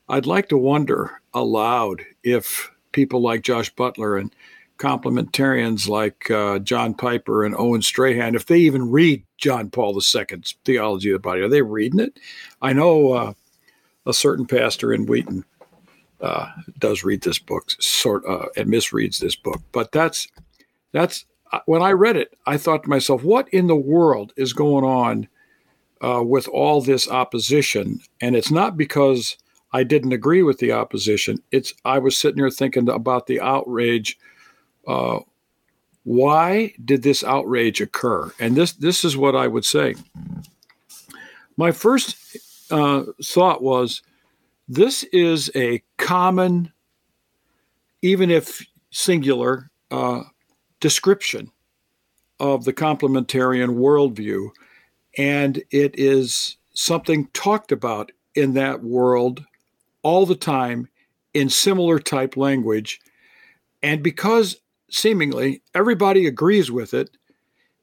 I'd 0.08 0.24
like 0.24 0.48
to 0.48 0.56
wonder 0.56 1.20
aloud 1.34 2.02
if 2.22 2.70
people 2.92 3.20
like 3.20 3.42
Josh 3.42 3.74
Butler 3.74 4.16
and 4.16 4.34
complementarians 4.78 5.88
like 5.88 6.30
uh, 6.30 6.58
John 6.60 6.94
Piper 6.94 7.44
and 7.44 7.54
Owen 7.56 7.82
Strachan, 7.82 8.34
if 8.34 8.46
they 8.46 8.58
even 8.58 8.90
read 8.90 9.24
John 9.36 9.70
Paul 9.70 9.94
II's 9.96 10.54
Theology 10.64 11.10
of 11.10 11.14
the 11.14 11.18
Body, 11.18 11.40
are 11.40 11.48
they 11.48 11.62
reading 11.62 12.00
it? 12.00 12.18
I 12.62 12.72
know 12.72 13.12
uh, 13.12 13.32
a 14.06 14.14
certain 14.14 14.46
pastor 14.46 14.92
in 14.92 15.06
Wheaton 15.06 15.44
uh, 16.20 16.50
does 16.78 17.04
read 17.04 17.22
this 17.22 17.38
book, 17.38 17.70
sort 17.80 18.24
uh, 18.26 18.46
and 18.56 18.68
misreads 18.68 19.18
this 19.18 19.36
book, 19.36 19.60
but 19.72 19.92
that's 19.92 20.28
that's 20.92 21.24
uh, 21.52 21.60
when 21.66 21.82
I 21.82 21.92
read 21.92 22.16
it, 22.16 22.36
I 22.46 22.56
thought 22.56 22.84
to 22.84 22.90
myself, 22.90 23.22
what 23.22 23.48
in 23.50 23.66
the 23.66 23.76
world 23.76 24.32
is 24.36 24.52
going 24.52 24.84
on 24.84 25.28
uh, 26.00 26.22
with 26.22 26.48
all 26.48 26.80
this 26.80 27.08
opposition? 27.08 28.00
And 28.20 28.36
it's 28.36 28.50
not 28.50 28.76
because 28.76 29.36
I 29.72 29.84
didn't 29.84 30.12
agree 30.12 30.42
with 30.42 30.58
the 30.58 30.72
opposition. 30.72 31.42
It's 31.50 31.74
I 31.84 31.98
was 31.98 32.16
sitting 32.16 32.38
here 32.38 32.50
thinking 32.50 32.88
about 32.88 33.26
the 33.26 33.40
outrage. 33.40 34.18
Uh, 34.86 35.20
why 36.04 36.72
did 36.82 37.02
this 37.02 37.22
outrage 37.22 37.80
occur? 37.80 38.32
And 38.40 38.56
this 38.56 38.72
this 38.72 39.04
is 39.04 39.16
what 39.16 39.36
I 39.36 39.46
would 39.46 39.64
say. 39.64 39.94
My 41.56 41.72
first 41.72 42.16
uh, 42.70 43.02
thought 43.22 43.62
was, 43.62 44.02
this 44.68 45.02
is 45.04 45.50
a 45.54 45.82
common, 45.96 46.72
even 48.00 48.30
if 48.30 48.64
singular, 48.90 49.70
uh, 49.90 50.22
description 50.80 51.50
of 52.40 52.64
the 52.64 52.72
complementarian 52.72 53.76
worldview, 53.76 54.50
and 55.18 55.62
it 55.70 55.98
is 55.98 56.56
something 56.74 57.26
talked 57.32 57.72
about 57.72 58.12
in 58.34 58.54
that 58.54 58.82
world 58.82 59.44
all 60.02 60.26
the 60.26 60.36
time 60.36 60.88
in 61.34 61.48
similar 61.48 61.98
type 61.98 62.36
language. 62.36 63.00
And 63.82 64.02
because 64.02 64.56
seemingly 64.90 65.62
everybody 65.74 66.26
agrees 66.26 66.70
with 66.70 66.94
it, 66.94 67.10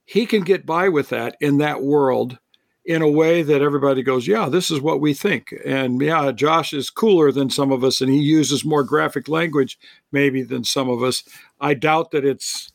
he 0.05 0.25
can 0.25 0.43
get 0.43 0.65
by 0.65 0.89
with 0.89 1.09
that 1.09 1.35
in 1.39 1.57
that 1.57 1.81
world 1.81 2.37
in 2.85 3.01
a 3.01 3.09
way 3.09 3.41
that 3.41 3.63
everybody 3.63 4.03
goes, 4.03 4.27
Yeah, 4.27 4.47
this 4.47 4.69
is 4.69 4.79
what 4.79 5.01
we 5.01 5.13
think. 5.13 5.53
And 5.65 5.99
yeah, 5.99 6.31
Josh 6.31 6.73
is 6.73 6.91
cooler 6.91 7.31
than 7.31 7.49
some 7.49 7.71
of 7.71 7.83
us, 7.83 8.01
and 8.01 8.11
he 8.11 8.19
uses 8.19 8.63
more 8.63 8.83
graphic 8.83 9.27
language 9.27 9.79
maybe 10.11 10.43
than 10.43 10.63
some 10.63 10.89
of 10.89 11.01
us. 11.01 11.23
I 11.59 11.73
doubt 11.73 12.11
that 12.11 12.25
it's 12.25 12.71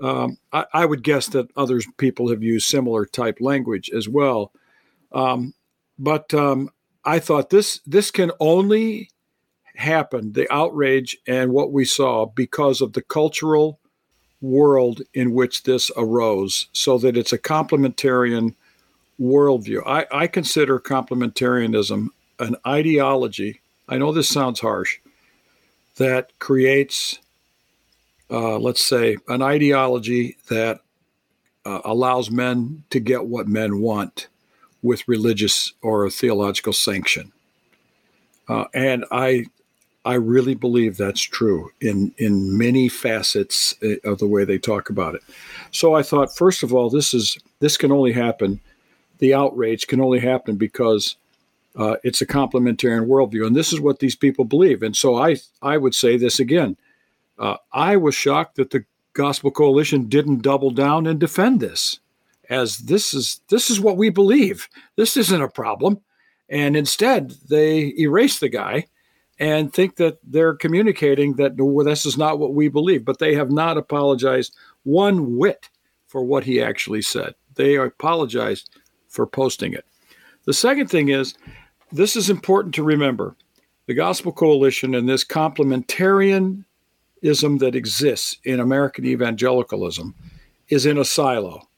Um, 0.00 0.38
I, 0.52 0.64
I, 0.72 0.86
would 0.86 1.02
guess 1.02 1.28
that 1.28 1.50
other 1.56 1.80
people 1.98 2.30
have 2.30 2.42
used 2.42 2.68
similar 2.68 3.04
type 3.04 3.38
language 3.38 3.90
as 3.90 4.08
well. 4.08 4.50
Um, 5.12 5.52
but 5.98 6.32
um, 6.32 6.70
I 7.04 7.18
thought 7.18 7.50
this 7.50 7.80
this 7.86 8.10
can 8.10 8.30
only 8.40 9.10
happen, 9.76 10.32
the 10.32 10.52
outrage 10.52 11.16
and 11.26 11.52
what 11.52 11.72
we 11.72 11.84
saw, 11.84 12.26
because 12.26 12.80
of 12.80 12.92
the 12.92 13.02
cultural 13.02 13.78
world 14.42 15.02
in 15.14 15.32
which 15.32 15.62
this 15.62 15.90
arose, 15.96 16.68
so 16.72 16.98
that 16.98 17.16
it's 17.16 17.32
a 17.32 17.38
complementarian 17.38 18.54
worldview. 19.20 19.82
I, 19.86 20.06
I 20.10 20.26
consider 20.26 20.78
complementarianism 20.78 22.08
an 22.38 22.56
ideology. 22.66 23.60
I 23.88 23.98
know 23.98 24.12
this 24.12 24.28
sounds 24.28 24.60
harsh, 24.60 24.98
that 25.96 26.38
creates, 26.38 27.18
uh, 28.30 28.58
let's 28.58 28.84
say, 28.84 29.18
an 29.28 29.42
ideology 29.42 30.36
that 30.48 30.80
uh, 31.66 31.80
allows 31.84 32.30
men 32.30 32.84
to 32.88 33.00
get 33.00 33.26
what 33.26 33.46
men 33.46 33.80
want 33.80 34.28
with 34.82 35.06
religious 35.08 35.72
or 35.82 36.08
theological 36.10 36.72
sanction. 36.72 37.32
Uh, 38.48 38.64
and 38.74 39.04
I, 39.10 39.46
I 40.04 40.14
really 40.14 40.54
believe 40.54 40.96
that's 40.96 41.20
true 41.20 41.70
in 41.80 42.14
in 42.16 42.56
many 42.56 42.88
facets 42.88 43.74
uh, 43.82 43.96
of 44.10 44.18
the 44.18 44.26
way 44.26 44.44
they 44.44 44.58
talk 44.58 44.88
about 44.88 45.14
it. 45.14 45.22
So 45.72 45.94
I 45.94 46.02
thought, 46.02 46.34
first 46.34 46.62
of 46.62 46.72
all, 46.72 46.88
this 46.88 47.12
is 47.12 47.38
this 47.60 47.76
can 47.76 47.92
only 47.92 48.12
happen. 48.12 48.60
The 49.18 49.34
outrage 49.34 49.86
can 49.86 50.00
only 50.00 50.20
happen 50.20 50.56
because 50.56 51.16
uh, 51.76 51.96
it's 52.02 52.22
a 52.22 52.26
complementarian 52.26 53.06
worldview, 53.06 53.46
and 53.46 53.54
this 53.54 53.72
is 53.72 53.80
what 53.80 53.98
these 53.98 54.16
people 54.16 54.44
believe. 54.44 54.82
And 54.82 54.96
so 54.96 55.16
I 55.16 55.36
I 55.60 55.76
would 55.76 55.94
say 55.94 56.16
this 56.16 56.40
again. 56.40 56.76
Uh, 57.38 57.56
I 57.72 57.96
was 57.96 58.14
shocked 58.14 58.56
that 58.56 58.70
the 58.70 58.84
Gospel 59.12 59.50
Coalition 59.50 60.08
didn't 60.08 60.42
double 60.42 60.70
down 60.70 61.06
and 61.06 61.18
defend 61.18 61.60
this, 61.60 62.00
as 62.50 62.78
this 62.78 63.14
is 63.14 63.40
this 63.48 63.70
is 63.70 63.80
what 63.80 63.96
we 63.96 64.10
believe. 64.10 64.68
This 64.96 65.16
isn't 65.16 65.40
a 65.40 65.48
problem, 65.48 66.00
and 66.48 66.76
instead 66.76 67.32
they 67.48 67.94
erase 67.96 68.40
the 68.40 68.48
guy 68.48 68.86
and 69.38 69.72
think 69.72 69.96
that 69.96 70.18
they're 70.22 70.54
communicating 70.54 71.34
that 71.36 71.54
well, 71.56 71.86
this 71.86 72.04
is 72.04 72.18
not 72.18 72.38
what 72.38 72.52
we 72.52 72.68
believe. 72.68 73.04
But 73.04 73.20
they 73.20 73.34
have 73.34 73.50
not 73.50 73.78
apologized 73.78 74.54
one 74.82 75.36
whit 75.36 75.70
for 76.08 76.22
what 76.24 76.44
he 76.44 76.60
actually 76.60 77.02
said. 77.02 77.34
They 77.54 77.76
apologized 77.76 78.68
for 79.08 79.26
posting 79.26 79.72
it. 79.72 79.86
The 80.44 80.52
second 80.52 80.88
thing 80.88 81.08
is 81.08 81.34
this 81.92 82.16
is 82.16 82.28
important 82.28 82.74
to 82.74 82.82
remember. 82.82 83.36
The 83.86 83.94
Gospel 83.94 84.32
Coalition 84.32 84.94
and 84.94 85.08
this 85.08 85.24
complementarianism 85.24 86.64
that 87.22 87.74
exists 87.74 88.36
in 88.44 88.60
American 88.60 89.04
evangelicalism 89.06 90.14
is 90.68 90.86
in 90.86 90.98
a 90.98 91.04
silo. 91.04 91.69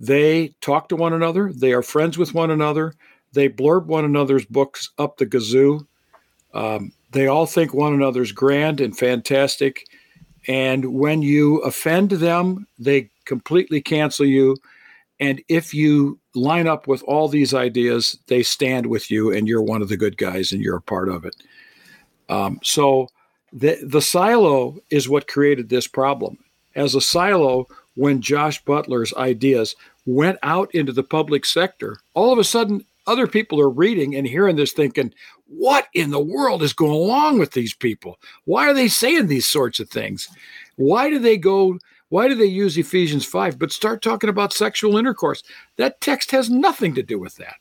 They 0.00 0.54
talk 0.60 0.88
to 0.88 0.96
one 0.96 1.12
another, 1.12 1.52
they 1.52 1.72
are 1.72 1.82
friends 1.82 2.16
with 2.16 2.34
one 2.34 2.50
another, 2.50 2.94
they 3.32 3.48
blurb 3.48 3.86
one 3.86 4.04
another's 4.04 4.46
books 4.46 4.90
up 4.98 5.18
the 5.18 5.26
gazoo. 5.26 5.86
Um, 6.54 6.92
they 7.12 7.26
all 7.26 7.46
think 7.46 7.74
one 7.74 7.92
another's 7.92 8.32
grand 8.32 8.80
and 8.80 8.96
fantastic. 8.96 9.84
And 10.48 10.94
when 10.94 11.22
you 11.22 11.58
offend 11.58 12.10
them, 12.10 12.66
they 12.78 13.10
completely 13.24 13.80
cancel 13.80 14.26
you. 14.26 14.56
And 15.20 15.42
if 15.48 15.74
you 15.74 16.18
line 16.34 16.66
up 16.66 16.86
with 16.86 17.02
all 17.02 17.28
these 17.28 17.52
ideas, 17.52 18.18
they 18.26 18.42
stand 18.42 18.86
with 18.86 19.10
you, 19.10 19.30
and 19.30 19.46
you're 19.46 19.62
one 19.62 19.82
of 19.82 19.88
the 19.88 19.96
good 19.96 20.16
guys, 20.16 20.50
and 20.50 20.62
you're 20.62 20.78
a 20.78 20.82
part 20.82 21.10
of 21.10 21.26
it. 21.26 21.36
Um, 22.30 22.58
so 22.62 23.08
the 23.52 23.78
the 23.82 24.00
silo 24.00 24.78
is 24.88 25.08
what 25.08 25.28
created 25.28 25.68
this 25.68 25.86
problem. 25.86 26.38
As 26.74 26.94
a 26.94 27.00
silo, 27.00 27.66
when 27.96 28.22
Josh 28.22 28.64
Butler's 28.64 29.12
ideas 29.14 29.74
went 30.06 30.38
out 30.42 30.74
into 30.74 30.92
the 30.92 31.02
public 31.02 31.44
sector, 31.44 31.98
all 32.14 32.32
of 32.32 32.38
a 32.38 32.44
sudden 32.44 32.84
other 33.06 33.26
people 33.26 33.60
are 33.60 33.70
reading 33.70 34.14
and 34.14 34.26
hearing 34.26 34.56
this, 34.56 34.72
thinking, 34.72 35.12
"What 35.46 35.88
in 35.94 36.10
the 36.10 36.20
world 36.20 36.62
is 36.62 36.72
going 36.72 36.92
along 36.92 37.38
with 37.38 37.52
these 37.52 37.74
people? 37.74 38.18
Why 38.44 38.68
are 38.68 38.74
they 38.74 38.88
saying 38.88 39.26
these 39.26 39.46
sorts 39.46 39.80
of 39.80 39.90
things? 39.90 40.28
Why 40.76 41.10
do 41.10 41.18
they 41.18 41.36
go?" 41.36 41.78
Why 42.10 42.26
do 42.26 42.34
they 42.34 42.44
use 42.44 42.76
Ephesians 42.76 43.24
5 43.24 43.56
but 43.56 43.70
start 43.70 44.02
talking 44.02 44.28
about 44.28 44.52
sexual 44.52 44.96
intercourse? 44.96 45.44
That 45.76 46.00
text 46.00 46.32
has 46.32 46.50
nothing 46.50 46.92
to 46.96 47.04
do 47.04 47.20
with 47.20 47.36
that. 47.36 47.54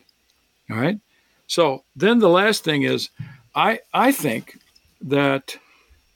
All 0.71 0.77
right? 0.77 0.99
So 1.45 1.83
then 1.95 2.17
the 2.17 2.29
last 2.29 2.63
thing 2.63 2.81
is 2.81 3.09
I 3.55 3.79
I 3.93 4.11
think 4.11 4.57
that 5.01 5.55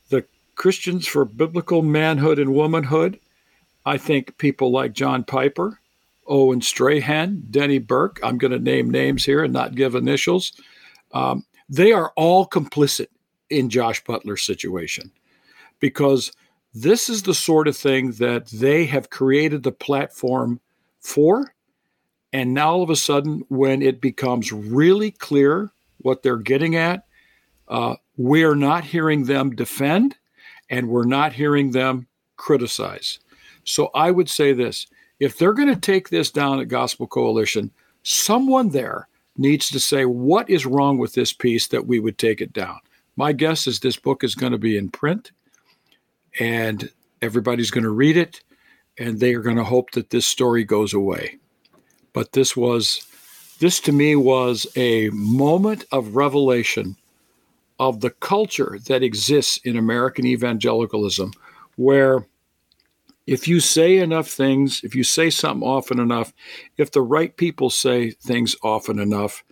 the 0.10 0.26
Christians 0.56 1.08
for 1.08 1.26
biblical 1.26 1.82
manhood 1.84 2.39
and 2.39 2.54
womanhood, 2.54 3.19
I 3.86 3.98
think 3.98 4.38
people 4.38 4.71
like 4.71 4.93
John 4.93 5.24
Piper, 5.24 5.80
Owen 6.28 6.62
Strachan, 6.62 7.44
Denny 7.50 7.80
Burk, 7.80 8.20
I'm 8.24 8.38
going 8.38 8.52
to 8.52 8.60
name 8.60 8.90
names 8.90 9.26
here 9.26 9.44
and 9.44 9.54
not 9.54 9.76
give 9.76 9.96
initials. 9.96 10.54
Um, 11.12 11.46
they 11.70 11.92
are 11.92 12.12
all 12.16 12.48
complicit 12.48 13.08
in 13.50 13.70
Josh 13.70 14.04
Butler's 14.04 14.44
situation 14.44 15.12
because 15.80 16.32
this 16.74 17.10
is 17.10 17.24
the 17.24 17.34
sort 17.34 17.68
of 17.68 17.78
thing 17.78 18.12
that 18.14 18.48
they 18.48 18.86
have 18.86 19.10
created 19.10 19.64
the 19.64 19.72
platform 19.72 20.60
for. 21.00 21.54
And 22.32 22.54
now 22.54 22.72
all 22.72 22.84
of 22.84 22.90
a 22.90 22.96
sudden, 22.96 23.44
when 23.50 23.82
it 23.82 24.02
becomes 24.02 24.52
really 24.52 25.12
clear 25.12 25.72
what 26.00 26.24
they're 26.24 26.38
getting 26.38 26.76
at, 26.76 27.06
uh, 27.68 27.96
we're 28.18 28.56
not 28.56 28.86
hearing 28.86 29.26
them 29.26 29.56
defend 29.56 30.18
and 30.70 30.90
we're 30.90 31.06
not 31.06 31.34
hearing 31.34 31.72
them 31.72 32.08
criticize. 32.38 33.20
So 33.64 33.90
I 33.94 34.12
would 34.12 34.30
say 34.30 34.54
this 34.54 34.88
if 35.19 35.38
they're 35.38 35.54
going 35.54 35.73
to 35.73 35.80
take 35.80 36.10
this 36.10 36.32
down 36.32 36.60
at 36.60 36.67
Gospel 36.67 37.08
Coalition, 37.08 37.71
someone 38.04 38.69
there 38.69 39.08
needs 39.38 39.69
to 39.69 39.80
say, 39.80 40.06
what 40.06 40.49
is 40.49 40.65
wrong 40.65 40.97
with 40.97 41.13
this 41.13 41.34
piece 41.34 41.67
that 41.67 41.88
we 41.88 41.99
would 41.99 42.17
take 42.17 42.41
it 42.41 42.54
down? 42.54 42.80
My 43.15 43.32
guess 43.32 43.67
is 43.67 43.80
this 43.80 43.97
book 43.97 44.23
is 44.23 44.36
going 44.36 44.52
to 44.52 44.58
be 44.58 44.78
in 44.78 44.89
print 44.89 45.32
and 46.39 46.89
everybody's 47.21 47.71
going 47.71 47.84
to 47.84 47.89
read 47.89 48.17
it 48.17 48.41
and 48.97 49.19
they 49.19 49.34
are 49.34 49.41
going 49.41 49.58
to 49.58 49.63
hope 49.63 49.91
that 49.91 50.10
this 50.10 50.26
story 50.26 50.63
goes 50.63 50.93
away. 50.93 51.38
But 52.13 52.34
this 52.34 52.56
was, 52.56 53.08
this 53.60 53.80
to 53.82 53.91
me 53.91 54.15
was 54.15 54.67
a 54.76 55.10
moment 55.10 55.86
of 55.91 56.15
revelation 56.15 56.95
of 57.80 58.02
the 58.02 58.12
culture 58.12 58.78
that 58.88 59.04
exists 59.04 59.58
in 59.63 59.78
American 59.78 60.26
evangelicalism, 60.26 61.32
where 61.76 62.28
if 63.26 63.48
you 63.48 63.60
say 63.60 63.98
enough 63.98 64.28
things, 64.28 64.82
if 64.84 64.96
you 64.96 65.04
say 65.04 65.30
something 65.30 65.68
often 65.68 66.00
enough, 66.00 66.34
if 66.78 66.92
the 66.92 67.02
right 67.02 67.36
people 67.38 67.70
say 67.70 68.12
things 68.12 68.56
often 68.64 69.00
enough, 69.00 69.44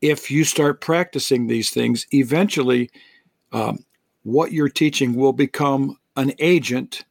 if 0.00 0.30
you 0.30 0.44
start 0.44 0.80
practicing 0.80 1.46
these 1.46 1.70
things, 1.70 2.06
eventually 2.12 2.90
um, 3.52 3.84
what 4.24 4.52
you're 4.52 4.68
teaching 4.68 5.14
will 5.14 5.32
become 5.32 5.98
an 6.16 6.32
agent 6.38 7.04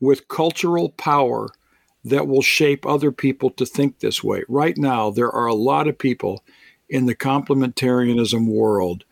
with 0.00 0.28
cultural 0.28 0.90
power 0.90 1.48
that 2.04 2.26
will 2.26 2.42
shape 2.42 2.84
other 2.84 3.12
people 3.12 3.50
to 3.50 3.66
think 3.66 3.98
this 3.98 4.24
way. 4.24 4.42
Right 4.48 4.76
now, 4.76 5.10
there 5.10 5.30
are 5.30 5.46
a 5.46 5.54
lot 5.54 5.86
of 5.86 5.98
people 5.98 6.42
in 6.88 7.06
the 7.06 7.14
complementarianism 7.14 8.46
world 8.46 9.04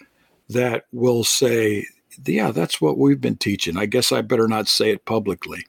that 0.48 0.84
will 0.92 1.22
say, 1.22 1.86
Yeah, 2.24 2.50
that's 2.50 2.80
what 2.80 2.98
we've 2.98 3.20
been 3.20 3.36
teaching. 3.36 3.76
I 3.76 3.86
guess 3.86 4.10
I 4.10 4.22
better 4.22 4.48
not 4.48 4.66
say 4.66 4.90
it 4.90 5.04
publicly. 5.04 5.64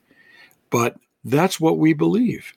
But 0.72 0.96
that's 1.22 1.60
what 1.60 1.78
we 1.78 1.92
believe. 1.92 2.52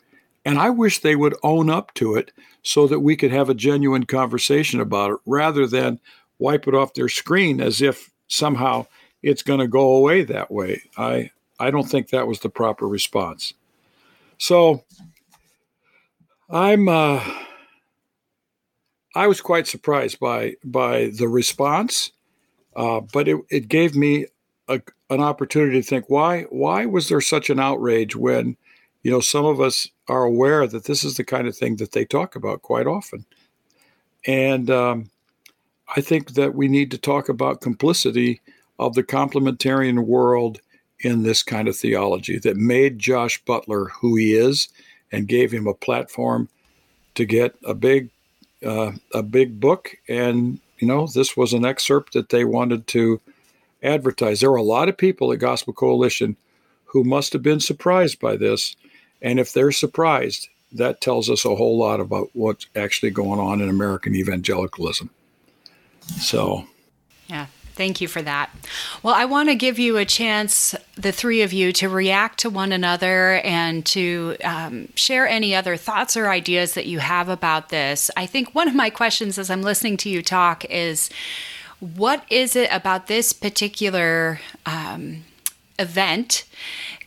And 0.45 0.57
I 0.57 0.71
wish 0.71 0.99
they 0.99 1.15
would 1.15 1.35
own 1.43 1.69
up 1.69 1.93
to 1.95 2.15
it 2.15 2.31
so 2.63 2.87
that 2.87 3.01
we 3.01 3.15
could 3.15 3.31
have 3.31 3.49
a 3.49 3.53
genuine 3.53 4.05
conversation 4.05 4.79
about 4.79 5.11
it 5.11 5.17
rather 5.25 5.67
than 5.67 5.99
wipe 6.39 6.67
it 6.67 6.73
off 6.73 6.93
their 6.93 7.09
screen 7.09 7.61
as 7.61 7.81
if 7.81 8.11
somehow 8.27 8.87
it's 9.21 9.43
going 9.43 9.59
to 9.59 9.67
go 9.67 9.95
away 9.95 10.23
that 10.23 10.49
way. 10.49 10.81
I 10.97 11.31
I 11.59 11.71
don't 11.71 11.89
think 11.89 12.09
that 12.09 12.27
was 12.27 12.39
the 12.39 12.49
proper 12.49 12.87
response. 12.87 13.53
So 14.37 14.83
I'm 16.49 16.87
uh, 16.87 17.23
I 19.15 19.27
was 19.27 19.41
quite 19.41 19.67
surprised 19.67 20.19
by 20.19 20.55
by 20.63 21.07
the 21.17 21.27
response, 21.27 22.11
uh, 22.75 23.01
but 23.01 23.27
it, 23.27 23.37
it 23.49 23.67
gave 23.67 23.95
me 23.95 24.27
a, 24.67 24.81
an 25.09 25.21
opportunity 25.21 25.81
to 25.81 25.87
think 25.87 26.05
why 26.09 26.43
why 26.43 26.85
was 26.85 27.09
there 27.09 27.21
such 27.21 27.49
an 27.49 27.59
outrage 27.59 28.15
when 28.15 28.57
you 29.03 29.11
know 29.11 29.19
some 29.19 29.45
of 29.45 29.61
us 29.61 29.87
are 30.07 30.23
aware 30.23 30.67
that 30.67 30.85
this 30.85 31.03
is 31.03 31.17
the 31.17 31.23
kind 31.23 31.47
of 31.47 31.55
thing 31.55 31.75
that 31.77 31.91
they 31.91 32.05
talk 32.05 32.35
about 32.35 32.61
quite 32.61 32.87
often, 32.87 33.25
and 34.25 34.69
um, 34.69 35.09
I 35.95 36.01
think 36.01 36.33
that 36.33 36.55
we 36.55 36.67
need 36.67 36.91
to 36.91 36.97
talk 36.97 37.29
about 37.29 37.61
complicity 37.61 38.41
of 38.79 38.95
the 38.95 39.03
complementarian 39.03 40.05
world 40.05 40.59
in 40.99 41.23
this 41.23 41.43
kind 41.43 41.67
of 41.67 41.75
theology 41.75 42.39
that 42.39 42.57
made 42.57 42.99
Josh 42.99 43.43
Butler 43.45 43.85
who 43.85 44.15
he 44.15 44.33
is 44.33 44.69
and 45.11 45.27
gave 45.27 45.51
him 45.51 45.67
a 45.67 45.73
platform 45.73 46.49
to 47.15 47.25
get 47.25 47.55
a 47.63 47.73
big 47.73 48.09
uh, 48.65 48.93
a 49.13 49.21
big 49.21 49.59
book. 49.59 49.95
And 50.09 50.59
you 50.79 50.87
know 50.87 51.07
this 51.07 51.37
was 51.37 51.53
an 51.53 51.65
excerpt 51.65 52.13
that 52.13 52.29
they 52.29 52.43
wanted 52.43 52.87
to 52.87 53.21
advertise 53.85 54.39
there 54.39 54.51
were 54.51 54.57
a 54.57 54.63
lot 54.63 54.89
of 54.89 54.97
people 54.97 55.31
at 55.31 55.39
gospel 55.39 55.73
coalition 55.73 56.37
who 56.85 57.03
must 57.03 57.33
have 57.33 57.43
been 57.43 57.59
surprised 57.59 58.19
by 58.19 58.35
this. 58.35 58.75
And 59.21 59.39
if 59.39 59.53
they're 59.53 59.71
surprised, 59.71 60.49
that 60.71 61.01
tells 61.01 61.29
us 61.29 61.45
a 61.45 61.55
whole 61.55 61.77
lot 61.77 61.99
about 61.99 62.29
what's 62.33 62.67
actually 62.75 63.11
going 63.11 63.39
on 63.39 63.61
in 63.61 63.69
American 63.69 64.15
evangelicalism. 64.15 65.09
So, 66.19 66.65
yeah. 67.27 67.47
Thank 67.75 67.99
you 67.99 68.07
for 68.07 68.21
that. 68.21 68.51
Well, 69.03 69.13
I 69.13 69.25
want 69.25 69.49
to 69.49 69.55
give 69.55 69.77
you 69.77 69.97
a 69.97 70.05
chance, 70.05 70.73
the 70.95 71.11
three 71.11 71.41
of 71.41 71.51
you, 71.51 71.73
to 71.73 71.89
react 71.89 72.39
to 72.39 72.49
one 72.49 72.71
another 72.71 73.41
and 73.43 73.85
to 73.87 74.37
um, 74.45 74.87
share 74.95 75.27
any 75.27 75.53
other 75.53 75.75
thoughts 75.75 76.15
or 76.15 76.29
ideas 76.29 76.73
that 76.75 76.85
you 76.85 76.99
have 76.99 77.27
about 77.27 77.67
this. 77.69 78.09
I 78.15 78.27
think 78.27 78.55
one 78.55 78.69
of 78.69 78.75
my 78.75 78.89
questions 78.89 79.37
as 79.37 79.49
I'm 79.49 79.61
listening 79.61 79.97
to 79.97 80.09
you 80.09 80.21
talk 80.21 80.63
is 80.65 81.09
what 81.79 82.23
is 82.29 82.55
it 82.55 82.69
about 82.71 83.07
this 83.07 83.33
particular 83.33 84.39
um, 84.65 85.23
event 85.77 86.45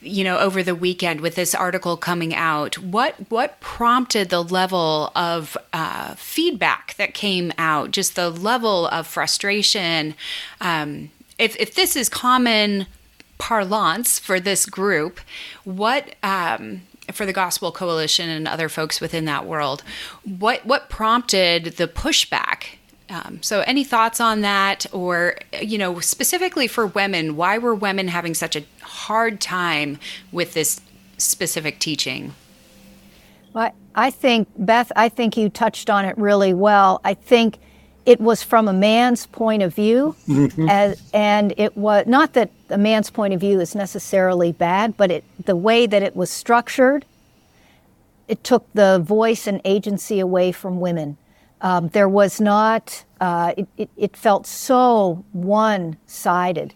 you 0.01 0.23
know 0.23 0.39
over 0.39 0.63
the 0.63 0.75
weekend 0.75 1.21
with 1.21 1.35
this 1.35 1.55
article 1.55 1.97
coming 1.97 2.35
out 2.35 2.79
what 2.79 3.15
what 3.31 3.59
prompted 3.61 4.29
the 4.29 4.43
level 4.45 5.11
of 5.17 5.57
uh, 5.73 6.15
feedback 6.15 6.95
that 6.97 7.15
came 7.15 7.53
out? 7.59 7.91
Just 7.91 8.15
the 8.15 8.31
level 8.31 8.87
of 8.89 9.07
frustration. 9.07 10.15
Um, 10.61 11.11
if, 11.39 11.57
if 11.57 11.75
this 11.75 11.97
is 11.97 12.09
common 12.09 12.87
parlance 13.39 14.19
for 14.19 14.41
this 14.41 14.67
group 14.67 15.21
what 15.65 16.15
um, 16.25 16.83
for 17.13 17.25
the 17.25 17.33
gospel 17.33 17.71
coalition 17.71 18.29
and 18.29 18.49
other 18.49 18.69
folks 18.69 19.01
within 19.01 19.25
that 19.27 19.47
world 19.47 19.85
what 20.25 20.67
what 20.67 20.91
prompted 20.91 21.77
the 21.77 21.87
pushback 21.87 22.78
um, 23.11 23.43
so, 23.43 23.61
any 23.61 23.85
thoughts 23.85 24.21
on 24.21 24.43
that, 24.43 24.87
or 24.93 25.37
you 25.63 25.79
know, 25.79 26.01
specifically 26.01 26.67
for 26.67 26.87
women, 26.87 27.37
why 27.37 27.57
were 27.59 27.75
women 27.75 28.09
having 28.09 28.35
such 28.35 28.55
a 28.55 28.65
hard 28.83 29.41
time 29.41 29.99
with 30.31 30.55
this 30.55 30.81
specific 31.17 31.79
teaching? 31.79 32.35
Well, 33.55 33.73
I 33.95 34.11
think 34.11 34.49
Beth, 34.57 34.93
I 34.95 35.09
think 35.09 35.37
you 35.37 35.49
touched 35.49 35.89
on 35.89 36.05
it 36.05 36.17
really 36.19 36.53
well. 36.53 37.01
I 37.03 37.15
think 37.15 37.59
it 38.05 38.21
was 38.21 38.43
from 38.43 38.69
a 38.69 38.73
man's 38.73 39.27
point 39.27 39.63
of 39.63 39.75
view, 39.75 40.15
mm-hmm. 40.27 40.69
as, 40.69 41.03
and 41.13 41.53
it 41.57 41.77
was 41.77 42.07
not 42.07 42.35
that 42.35 42.51
a 42.71 42.79
man's 42.79 43.11
point 43.11 43.35
of 43.35 43.41
view 43.41 43.61
is 43.61 43.75
necessarily 43.75 44.53
bad, 44.53 44.97
but 44.97 45.11
it, 45.11 45.25
the 45.45 45.57
way 45.57 45.87
that 45.87 46.03
it 46.03 46.15
was 46.15 46.31
structured, 46.31 47.05
it 48.27 48.45
took 48.45 48.67
the 48.75 48.99
voice 48.99 49.47
and 49.47 49.61
agency 49.65 50.21
away 50.21 50.53
from 50.53 50.81
women. 50.81 51.17
Um, 51.61 51.89
there 51.89 52.09
was 52.09 52.41
not, 52.41 53.05
uh, 53.21 53.55
it, 53.57 53.69
it, 53.77 53.91
it, 53.97 54.17
felt 54.17 54.47
so 54.47 55.25
one 55.33 55.97
sided. 56.07 56.75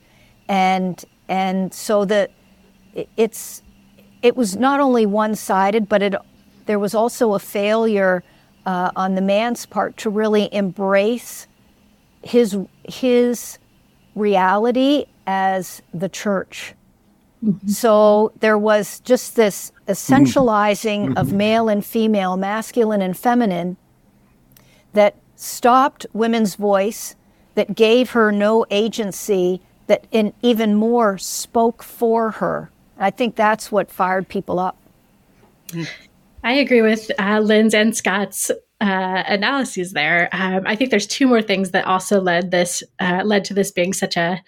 And, 0.48 1.02
and 1.28 1.72
so 1.72 2.04
that 2.06 2.32
it, 2.94 3.08
it's, 3.16 3.62
it 4.22 4.36
was 4.36 4.56
not 4.56 4.80
only 4.80 5.06
one 5.06 5.36
sided, 5.36 5.88
but 5.88 6.02
it, 6.02 6.14
there 6.66 6.80
was 6.80 6.94
also 6.94 7.34
a 7.34 7.38
failure 7.38 8.24
uh, 8.66 8.90
on 8.96 9.14
the 9.14 9.20
man's 9.20 9.66
part 9.66 9.96
to 9.98 10.10
really 10.10 10.52
embrace 10.52 11.46
his, 12.22 12.56
his 12.84 13.58
reality 14.14 15.06
as 15.26 15.82
the 15.94 16.08
church. 16.08 16.74
Mm-hmm. 17.44 17.68
So 17.68 18.32
there 18.40 18.58
was 18.58 19.00
just 19.00 19.34
this 19.36 19.72
essentializing 19.88 21.08
mm-hmm. 21.08 21.18
of 21.18 21.32
male 21.32 21.68
and 21.68 21.84
female, 21.84 22.36
masculine 22.36 23.02
and 23.02 23.16
feminine, 23.16 23.76
that 24.92 25.16
stopped 25.36 26.06
women's 26.12 26.54
voice, 26.54 27.16
that 27.54 27.74
gave 27.74 28.10
her 28.10 28.32
no 28.32 28.64
agency, 28.70 29.60
that 29.86 30.06
in 30.10 30.32
even 30.42 30.74
more 30.74 31.18
spoke 31.18 31.82
for 31.82 32.32
her. 32.32 32.70
I 32.98 33.10
think 33.10 33.36
that's 33.36 33.72
what 33.72 33.90
fired 33.90 34.28
people 34.28 34.58
up. 34.58 34.76
I 36.44 36.52
agree 36.52 36.82
with 36.82 37.10
uh, 37.18 37.40
Lynn's 37.40 37.74
and 37.74 37.96
Scot's 37.96 38.50
uh, 38.82 39.22
analyses 39.28 39.92
there. 39.92 40.28
Um, 40.32 40.62
I 40.66 40.74
think 40.74 40.90
there's 40.90 41.06
two 41.06 41.28
more 41.28 41.40
things 41.40 41.70
that 41.70 41.86
also 41.86 42.20
led 42.20 42.50
this 42.50 42.82
uh, 42.98 43.22
led 43.24 43.44
to 43.44 43.54
this 43.54 43.70
being 43.70 43.92
such 43.92 44.16
a 44.16 44.42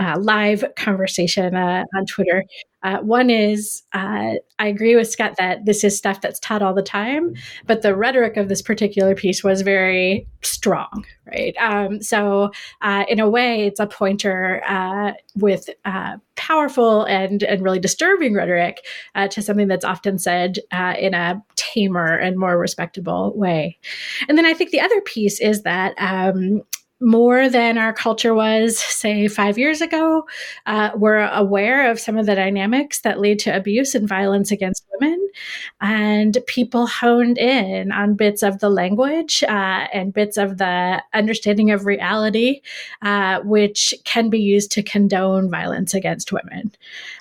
uh, 0.00 0.18
live 0.18 0.64
conversation 0.76 1.54
uh, 1.54 1.84
on 1.94 2.06
Twitter. 2.06 2.42
Uh, 2.86 3.00
one 3.00 3.30
is 3.30 3.82
uh, 3.94 4.34
I 4.60 4.68
agree 4.68 4.94
with 4.94 5.10
Scot 5.10 5.36
that 5.38 5.64
this 5.64 5.82
is 5.82 5.98
stuff 5.98 6.20
that's 6.20 6.38
taught 6.38 6.62
all 6.62 6.72
the 6.72 6.82
time, 6.82 7.34
but 7.66 7.82
the 7.82 7.96
rhetoric 7.96 8.36
of 8.36 8.48
this 8.48 8.62
particular 8.62 9.16
piece 9.16 9.42
was 9.42 9.62
very 9.62 10.24
strong, 10.42 11.04
right? 11.26 11.56
Um, 11.58 12.00
so, 12.00 12.52
uh, 12.82 13.04
in 13.08 13.18
a 13.18 13.28
way, 13.28 13.66
it's 13.66 13.80
a 13.80 13.88
pointer 13.88 14.62
uh, 14.68 15.14
with 15.34 15.68
uh, 15.84 16.18
powerful 16.36 17.02
and, 17.06 17.42
and 17.42 17.60
really 17.60 17.80
disturbing 17.80 18.34
rhetoric 18.34 18.86
uh, 19.16 19.26
to 19.28 19.42
something 19.42 19.66
that's 19.66 19.84
often 19.84 20.16
said 20.16 20.58
in 20.96 21.12
a 21.12 21.42
tamer 21.56 22.16
and 22.16 22.38
more 22.38 22.56
respectable 22.56 23.32
way. 23.36 23.76
And 24.28 24.38
then 24.38 24.46
I 24.46 24.54
think 24.54 24.70
the 24.70 24.80
other 24.80 25.00
piece 25.00 25.40
is 25.40 25.62
that 25.62 25.94
um, 25.98 26.62
more 27.00 27.48
than 27.48 27.76
our 27.76 27.92
culture 27.92 28.34
was, 28.34 28.78
say, 28.78 29.28
five 29.28 29.58
years 29.58 29.80
ago. 29.80 30.26
Uh, 30.64 30.90
we're 30.94 31.28
aware 31.28 31.90
of 31.90 32.00
some 32.00 32.16
of 32.16 32.26
the 32.26 32.34
dynamics 32.34 33.00
that 33.00 33.20
lead 33.20 33.38
to 33.40 33.54
abuse 33.54 33.94
and 33.94 34.08
violence 34.08 34.50
against 34.50 34.84
women. 34.98 35.28
And 35.80 36.38
people 36.46 36.86
honed 36.86 37.36
in 37.36 37.92
on 37.92 38.14
bits 38.14 38.42
of 38.42 38.60
the 38.60 38.70
language 38.70 39.42
uh, 39.42 39.86
and 39.92 40.14
bits 40.14 40.38
of 40.38 40.56
the 40.56 41.02
understanding 41.12 41.70
of 41.70 41.84
reality, 41.84 42.62
uh, 43.02 43.40
which 43.40 43.94
can 44.04 44.30
be 44.30 44.38
used 44.38 44.72
to 44.72 44.82
condone 44.82 45.50
violence 45.50 45.92
against 45.92 46.32
women. 46.32 46.72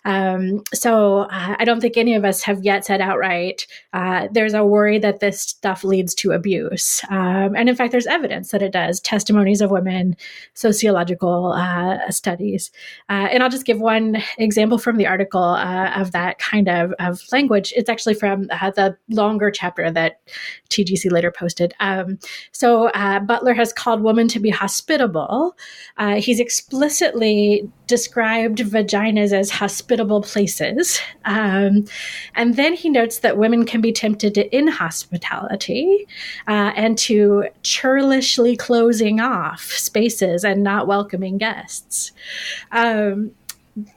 Um, 0.06 0.64
so 0.74 1.28
uh, 1.32 1.56
I 1.60 1.66
don't 1.66 1.82
think 1.82 1.98
any 1.98 2.16
of 2.16 2.24
us 2.24 2.44
have 2.44 2.64
yet 2.64 2.86
said 2.86 3.02
outright, 3.02 3.68
uh, 3.92 4.30
there's 4.32 4.54
a 4.54 4.66
worry 4.66 5.00
that 5.00 5.20
this 5.20 5.42
stuff 5.42 5.84
leads 5.84 6.16
to 6.16 6.32
abuse. 6.32 7.02
Um, 7.10 7.56
and 7.56 7.68
in 7.68 7.76
fact, 7.76 7.92
there's 7.92 8.08
evidence 8.08 8.52
that 8.52 8.62
it 8.62 8.72
does. 8.72 9.02
Testimonies 9.02 9.62
of 9.66 9.72
women, 9.72 10.16
sociological 10.54 11.52
uh, 11.54 12.10
studies. 12.10 12.72
Uh, 13.10 13.28
and 13.32 13.44
I'll 13.44 13.50
just 13.50 13.66
give 13.66 13.82
one 13.82 14.24
example 14.38 14.78
from 14.78 14.96
the 14.96 15.08
article 15.08 15.44
uh, 15.44 15.92
of 15.96 16.12
that 16.14 16.40
kind 16.40 16.70
of, 16.70 16.94
of 17.00 17.22
language. 17.34 17.74
It's 17.76 17.90
actually 17.90 18.14
from 18.14 18.48
uh, 18.50 18.72
the 18.72 18.98
longer 19.10 19.52
chapter 19.52 19.92
that 19.92 20.22
TGC 20.70 21.12
later 21.12 21.32
posted. 21.32 21.74
Um, 21.80 22.20
so 22.54 22.88
uh, 22.90 23.20
Butler 23.20 23.54
has 23.54 23.74
called 23.74 24.02
women 24.02 24.28
to 24.30 24.40
be 24.40 24.50
hospitable. 24.50 25.58
He's 26.18 26.40
explicitly 26.40 27.70
described 27.88 28.60
vaginas 28.60 29.32
as 29.32 29.50
hospitable 29.52 30.22
places. 30.22 31.00
Um, 31.26 31.86
and 32.36 32.56
then 32.56 32.74
he 32.74 32.90
notes 32.90 33.20
that 33.20 33.38
women 33.38 33.66
can 33.66 33.82
be 33.82 33.92
tempted 33.92 34.34
to 34.36 34.56
inhospitality 34.56 36.08
uh, 36.48 36.72
and 36.76 36.98
to 37.00 37.46
churlishly 37.64 38.56
closing 38.56 39.20
off 39.20 39.64
spaces 39.64 40.44
and 40.44 40.64
not 40.64 40.88
welcoming 40.88 41.38
guests. 41.38 42.12
Um, 42.72 43.32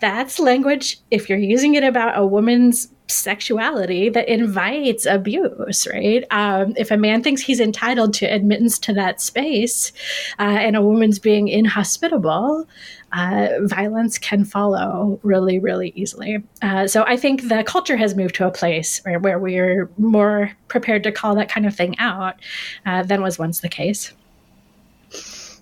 that's 0.01 0.39
language, 0.39 0.99
if 1.11 1.29
you're 1.29 1.39
using 1.39 1.75
it 1.75 1.85
about 1.85 2.19
a 2.19 2.27
woman's 2.27 2.89
sexuality 3.09 4.09
that 4.11 4.29
invites 4.29 5.07
abuse, 5.07 5.87
right? 5.93 6.25
Um, 6.31 6.75
if 6.77 6.91
a 6.91 6.97
man 6.97 7.23
thinks 7.23 7.43
he's 7.43 7.61
entitled 7.61 8.15
to 8.15 8.27
admittance 8.27 8.79
to 8.81 8.93
that 8.95 9.21
space 9.21 9.93
uh, 10.39 10.43
and 10.43 10.77
a 10.77 10.83
woman's 10.83 11.19
being 11.19 11.49
inhospitable, 11.49 12.67
uh, 13.13 13.49
violence 13.63 14.19
can 14.19 14.45
follow 14.45 15.19
really, 15.23 15.59
really 15.59 15.93
easily. 15.97 16.43
Uh, 16.61 16.87
so 16.87 17.05
I 17.07 17.17
think 17.17 17.49
the 17.49 17.65
culture 17.65 17.97
has 17.97 18.15
moved 18.15 18.35
to 18.37 18.47
a 18.47 18.51
place 18.51 19.01
where, 19.05 19.39
we're 19.39 19.91
more 19.97 20.53
prepared 20.69 21.03
to 21.05 21.13
call 21.13 21.35
that 21.37 21.49
kind 21.49 21.67
of 21.67 21.75
thing 21.75 21.99
out 21.99 22.37
uh, 22.85 23.03
than 23.03 23.23
was 23.23 23.39
once 23.39 23.61
the 23.61 23.69
case. 23.69 24.13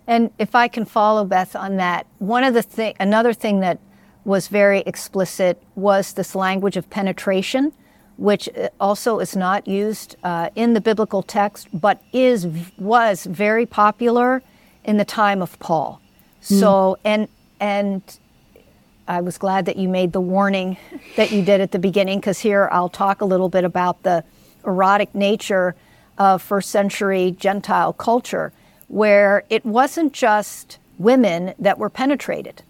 And 0.09 0.31
if 0.39 0.55
I 0.55 0.69
can 0.69 0.85
follow 0.85 1.25
Beth 1.25 1.57
on 1.57 1.77
that, 1.77 2.07
one 2.19 2.45
of 2.45 2.55
the 2.55 2.63
thing, 2.63 2.95
another 3.01 3.33
thing 3.33 3.61
that 3.61 3.79
was 4.27 4.49
very 4.49 4.81
explicit 4.87 5.55
was 5.77 6.15
this 6.15 6.35
language 6.35 6.77
of 6.77 6.85
penetration, 6.91 7.73
which 8.17 8.49
uh, 8.49 8.69
also 8.81 9.21
is 9.21 9.37
not 9.37 9.69
used 9.69 10.17
uh, 10.25 10.51
in 10.57 10.75
the 10.75 10.81
biblical 10.81 11.23
text, 11.23 11.69
but 11.73 12.03
is 12.13 12.47
was 12.77 13.25
very 13.25 13.67
popular 13.67 14.43
in 14.85 14.97
the 14.97 15.05
time 15.05 15.43
of 15.43 15.57
Paul. 15.59 16.01
Mm. 16.43 16.61
So 16.61 16.99
and 17.05 17.29
and 17.61 18.03
I 19.07 19.21
was 19.21 19.39
glad 19.39 19.67
that 19.67 19.77
you 19.77 19.89
made 19.89 20.11
the 20.13 20.21
warning 20.21 20.77
that 21.15 21.31
you 21.31 21.43
did 21.45 21.61
at 21.61 21.71
the 21.71 21.79
beginning, 21.79 22.19
because 22.19 22.41
here 22.41 22.69
I'll 22.73 22.95
talk 23.05 23.21
a 23.21 23.25
little 23.25 23.49
bit 23.49 23.65
about 23.65 24.03
the 24.03 24.25
erotic 24.65 25.15
nature 25.15 25.77
of 26.19 26.43
first 26.43 26.71
century 26.71 27.37
Gentile 27.39 27.93
culture, 27.93 28.53
where 28.89 29.45
it 29.49 29.65
wasn't 29.65 30.13
just 30.13 30.79
women 30.99 31.55
that 31.61 31.79
were 31.79 31.91
penetrated. 31.91 32.63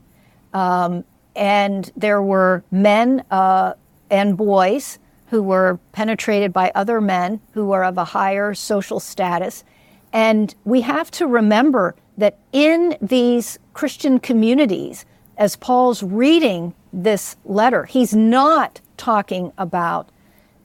Um, 0.52 1.04
and 1.36 1.90
there 1.96 2.22
were 2.22 2.64
men 2.70 3.24
uh, 3.30 3.74
and 4.10 4.36
boys 4.36 4.98
who 5.28 5.42
were 5.42 5.78
penetrated 5.92 6.52
by 6.52 6.72
other 6.74 7.00
men 7.00 7.40
who 7.52 7.66
were 7.66 7.84
of 7.84 7.98
a 7.98 8.04
higher 8.04 8.54
social 8.54 9.00
status. 9.00 9.64
And 10.12 10.54
we 10.64 10.82
have 10.82 11.10
to 11.12 11.26
remember 11.26 11.94
that 12.16 12.38
in 12.52 12.96
these 13.02 13.58
Christian 13.74 14.18
communities, 14.18 15.04
as 15.36 15.56
Paul's 15.56 16.02
reading 16.02 16.74
this 16.92 17.36
letter. 17.44 17.84
He's 17.84 18.14
not 18.14 18.80
talking 18.96 19.52
about 19.58 20.08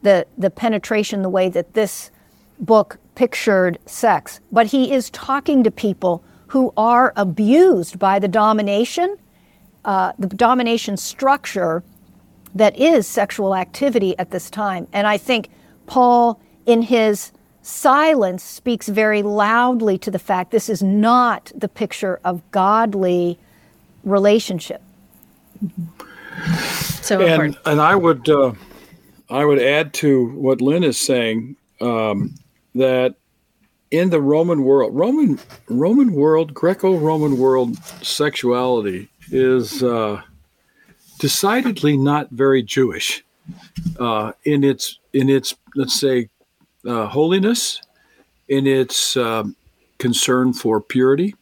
the, 0.02 0.26
the 0.38 0.50
penetration 0.50 1.22
the 1.22 1.30
way 1.30 1.50
that 1.50 1.74
this 1.74 2.10
book 2.60 2.98
pictured 3.16 3.78
sex, 3.86 4.40
but 4.52 4.68
he 4.68 4.94
is 4.94 5.10
talking 5.10 5.64
to 5.64 5.72
people 5.72 6.24
who 6.48 6.74
are 6.78 7.14
abused 7.16 8.00
by 8.00 8.18
the 8.18 8.28
domination, 8.28 9.18
uh, 9.86 10.14
the 10.20 10.28
domination 10.28 10.98
structure 10.98 11.84
that 12.54 12.78
is 12.78 13.08
sexual 13.08 13.56
activity 13.56 14.18
at 14.20 14.32
this 14.32 14.50
time. 14.50 14.88
And 14.94 15.08
I 15.08 15.18
think 15.18 15.50
Paul, 15.88 16.40
in 16.66 16.82
his 16.82 17.32
silence, 17.62 18.44
speaks 18.44 18.88
very 18.88 19.24
loudly 19.24 19.98
to 20.00 20.12
the 20.12 20.20
fact 20.20 20.52
this 20.52 20.70
is 20.70 20.84
not 20.84 21.52
the 21.56 21.70
picture 21.70 22.20
of 22.24 22.42
godly 22.52 23.38
relationship. 24.04 24.82
So 27.02 27.20
and, 27.22 27.30
important. 27.30 27.58
and 27.66 27.82
I 27.82 27.96
would 27.96 28.30
uh, 28.30 28.54
I 29.30 29.46
would 29.46 29.62
add 29.62 29.94
to 29.96 30.30
what 30.30 30.62
Lynn 30.62 30.84
is 30.84 30.98
saying 30.98 31.56
um, 31.80 32.36
that 32.76 33.16
in 33.92 34.10
the 34.10 34.22
Roman 34.22 34.64
world, 34.64 34.96
Roman 34.96 35.40
Roman 35.68 36.14
world, 36.14 36.54
Greco-Roman 36.54 37.38
world, 37.38 37.78
sexuality 38.02 39.10
is 39.32 39.82
uh, 39.84 40.22
decidedly 41.20 41.98
not 41.98 42.30
very 42.30 42.62
Jewish 42.62 43.24
uh, 44.00 44.34
in 44.44 44.64
its 44.64 45.00
in 45.14 45.30
its 45.30 45.56
let's 45.76 46.00
say 46.00 46.30
uh, 46.86 47.08
holiness, 47.08 47.82
in 48.48 48.68
its 48.68 49.16
um, 49.18 49.56
concern 49.98 50.54
for 50.54 50.82
purity, 50.82 51.36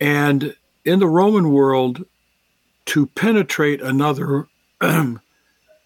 and 0.00 0.54
in 0.84 0.98
the 0.98 1.06
Roman 1.06 1.50
world, 1.50 2.04
to 2.86 3.06
penetrate 3.06 3.80
another 3.80 4.48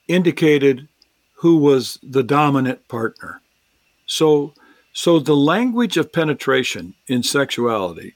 indicated 0.09 0.89
who 1.35 1.57
was 1.57 1.99
the 2.03 2.23
dominant 2.23 2.89
partner. 2.89 3.41
So, 4.07 4.55
so 4.93 5.21
the 5.21 5.37
language 5.37 5.97
of 5.97 6.13
penetration 6.13 6.95
in 7.07 7.23
sexuality, 7.23 8.15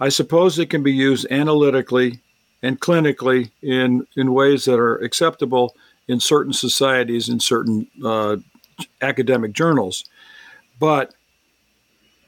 I 0.00 0.08
suppose 0.08 0.58
it 0.58 0.70
can 0.70 0.82
be 0.82 0.92
used 0.92 1.26
analytically 1.30 2.20
and 2.62 2.80
clinically 2.80 3.50
in, 3.62 4.06
in 4.16 4.32
ways 4.32 4.64
that 4.64 4.78
are 4.78 4.96
acceptable 4.96 5.76
in 6.08 6.20
certain 6.20 6.52
societies, 6.52 7.28
in 7.28 7.38
certain 7.38 7.86
uh, 8.04 8.36
academic 9.02 9.52
journals. 9.52 10.04
But 10.78 11.14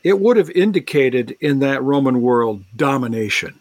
it 0.05 0.21
would 0.21 0.37
have 0.37 0.51
indicated 0.51 1.37
in 1.41 1.61
that 1.61 1.83
Roman 1.83 2.21
world 2.21 2.65
domination. 2.77 3.59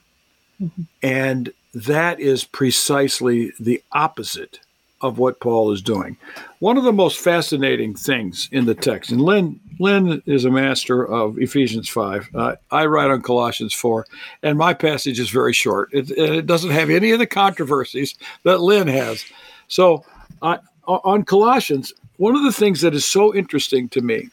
Mm-hmm. 0.62 0.82
And 1.02 1.54
that 1.74 2.19
is 2.19 2.43
precisely 2.43 3.54
the 3.60 3.82
opposite 3.93 4.60
of 5.00 5.17
what 5.17 5.39
Paul 5.39 5.71
is 5.71 5.82
doing. 5.82 6.17
One 6.60 6.78
of 6.78 6.84
the 6.84 6.93
most 6.93 7.17
fascinating 7.17 7.95
things 7.95 8.50
in 8.52 8.65
the 8.65 8.76
text, 8.76 9.12
and 9.12 9.21
Lynn, 9.21 9.60
Lynn 9.82 10.22
is 10.28 10.46
a 10.46 10.52
master 10.52 11.04
of 11.04 11.39
Ephesians 11.39 11.89
5. 11.89 12.30
Uh, 12.36 12.56
I 12.70 12.86
write 12.86 13.10
on 13.10 13.24
Colossians 13.24 13.74
4, 13.74 14.06
and 14.44 14.56
my 14.56 14.76
passage 14.76 15.20
is 15.20 15.32
very 15.32 15.54
short. 15.54 15.89
It, 15.91 16.12
it 16.12 16.46
doesn't 16.46 16.70
have 16.70 16.91
any 16.91 17.10
of 17.12 17.17
the 17.17 17.26
controversies 17.26 18.13
that 18.44 18.62
Lynn 18.62 18.88
has. 18.88 19.26
So, 19.67 20.06
uh, 20.44 20.58
on 20.88 21.24
Colossians, 21.24 21.94
one 22.17 22.36
of 22.36 22.44
the 22.44 22.52
things 22.52 22.82
that 22.82 22.94
is 22.94 23.06
so 23.06 23.34
interesting 23.34 23.89
to 23.89 24.02
me 24.02 24.30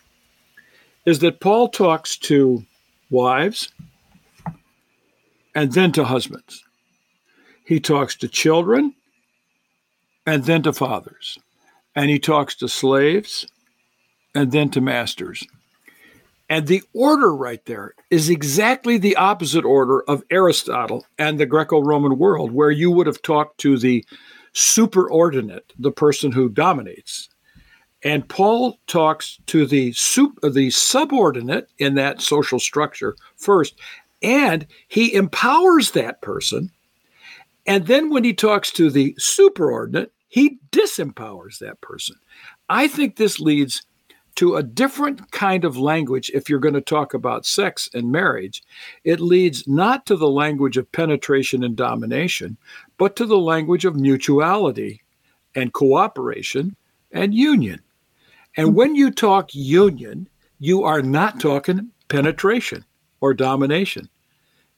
is 1.07 1.21
that 1.21 1.41
Paul 1.41 1.69
talks 1.69 2.19
to 2.19 2.63
wives 3.09 3.73
and 5.55 5.73
then 5.73 5.93
to 5.93 6.05
husbands. 6.05 6.63
He 7.65 7.81
talks 7.81 8.17
to 8.17 8.29
children 8.29 8.95
and 10.27 10.45
then 10.45 10.63
to 10.65 10.75
fathers. 10.75 11.39
And 11.95 12.11
he 12.11 12.19
talks 12.19 12.55
to 12.57 12.69
slaves 12.69 13.47
and 14.35 14.53
then 14.53 14.71
to 14.71 14.81
masters. 14.81 15.47
And 16.49 16.67
the 16.67 16.83
order 16.95 17.35
right 17.35 17.65
there 17.67 17.95
is 18.11 18.31
exactly 18.31 18.97
the 18.97 19.17
opposite 19.17 19.65
order 19.65 20.03
of 20.03 20.23
Aristotle 20.31 21.07
and 21.19 21.39
the 21.39 21.47
Greco 21.47 21.83
Roman 21.83 22.19
world, 22.19 22.53
where 22.53 22.71
you 22.71 22.91
would 22.91 23.07
have 23.07 23.21
talked 23.21 23.59
to 23.59 23.77
the 23.77 24.05
superordinate, 24.55 25.73
the 25.79 25.93
person 25.93 26.33
who 26.33 26.49
dominates. 26.49 27.29
And 28.03 28.29
Paul 28.29 28.79
talks 28.87 29.39
to 29.47 29.67
the, 29.67 29.91
the 30.43 30.71
subordinate 30.71 31.69
in 31.79 31.97
that 31.97 32.23
social 32.23 32.59
structure 32.59 33.17
first, 33.37 33.79
and 34.23 34.67
he 34.89 35.15
empowers 35.15 35.91
that 35.91 36.23
person 36.23 36.71
and 37.69 37.87
then 37.87 38.09
when 38.09 38.25
he 38.25 38.33
talks 38.33 38.71
to 38.73 38.91
the 38.91 39.15
superordinate, 39.21 40.09
he 40.29 40.59
disempowers 40.73 41.59
that 41.59 41.81
person. 41.83 42.17
I 42.71 42.89
think 42.89 43.17
this 43.17 43.39
leads 43.39 43.83
to 44.39 44.55
a 44.55 44.63
different 44.63 45.33
kind 45.33 45.65
of 45.65 45.77
language 45.77 46.31
if 46.33 46.49
you're 46.49 46.61
going 46.61 46.73
to 46.73 46.81
talk 46.81 47.13
about 47.13 47.45
sex 47.45 47.91
and 47.93 48.13
marriage. 48.13 48.63
It 49.03 49.19
leads 49.19 49.67
not 49.67 50.07
to 50.07 50.15
the 50.15 50.29
language 50.29 50.77
of 50.77 50.93
penetration 50.93 51.65
and 51.65 51.75
domination, 51.75 52.57
but 52.99 53.17
to 53.17 53.27
the 53.27 53.37
language 53.37 53.85
of 53.85 53.97
mutuality 53.97 55.03
and 55.57 55.73
cooperation 55.73 56.77
and 57.11 57.35
union. 57.35 57.83
And 58.57 58.77
when 58.77 58.95
you 58.95 59.11
talk 59.11 59.53
union, 59.57 60.29
you 60.61 60.85
are 60.85 61.03
not 61.03 61.41
talking 61.41 61.91
penetration 62.07 62.85
or 63.21 63.35
domination. 63.35 64.09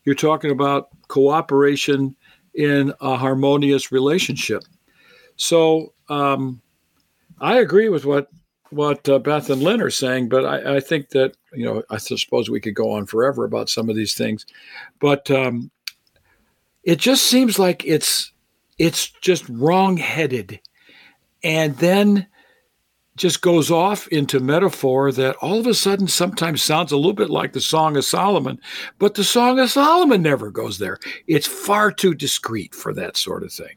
You're 0.06 0.14
talking 0.14 0.52
about 0.52 0.88
cooperation 1.08 2.16
in 2.54 2.94
a 3.02 3.14
harmonious 3.14 3.92
relationship. 3.92 4.62
So 5.36 5.92
um, 6.08 6.62
I 7.42 7.58
agree 7.58 7.90
with 7.90 8.06
what 8.06 8.30
what 8.70 9.08
uh, 9.08 9.18
Beth 9.18 9.50
and 9.50 9.62
Lynn 9.62 9.80
are 9.80 9.90
saying, 9.90 10.28
but 10.28 10.44
I, 10.44 10.76
I, 10.76 10.80
think 10.80 11.10
that 11.10 11.36
you 11.52 11.64
know 11.64 11.82
I 11.90 11.98
suppose 11.98 12.48
we 12.48 12.60
could 12.60 12.74
go 12.74 12.92
on 12.92 13.06
forever 13.06 13.44
about 13.44 13.68
some 13.68 13.88
of 13.88 13.96
these 13.96 14.14
things, 14.14 14.46
but 15.00 15.30
um, 15.30 15.70
it 16.84 16.96
just 16.98 17.24
seems 17.24 17.58
like 17.58 17.84
it's 17.84 18.32
it's 18.78 19.10
just 19.10 19.48
wrong-headed, 19.48 20.60
and 21.42 21.76
then 21.76 22.26
just 23.16 23.42
goes 23.42 23.70
off 23.70 24.08
into 24.08 24.40
metaphor 24.40 25.12
that 25.12 25.36
all 25.36 25.60
of 25.60 25.66
a 25.66 25.74
sudden 25.74 26.08
sometimes 26.08 26.62
sounds 26.62 26.90
a 26.90 26.96
little 26.96 27.12
bit 27.12 27.28
like 27.28 27.52
the 27.52 27.60
Song 27.60 27.96
of 27.96 28.04
Solomon, 28.04 28.58
but 28.98 29.14
the 29.14 29.24
Song 29.24 29.58
of 29.58 29.70
Solomon 29.70 30.22
never 30.22 30.50
goes 30.50 30.78
there. 30.78 30.98
It's 31.26 31.46
far 31.46 31.92
too 31.92 32.14
discreet 32.14 32.74
for 32.74 32.94
that 32.94 33.18
sort 33.18 33.42
of 33.42 33.52
thing. 33.52 33.76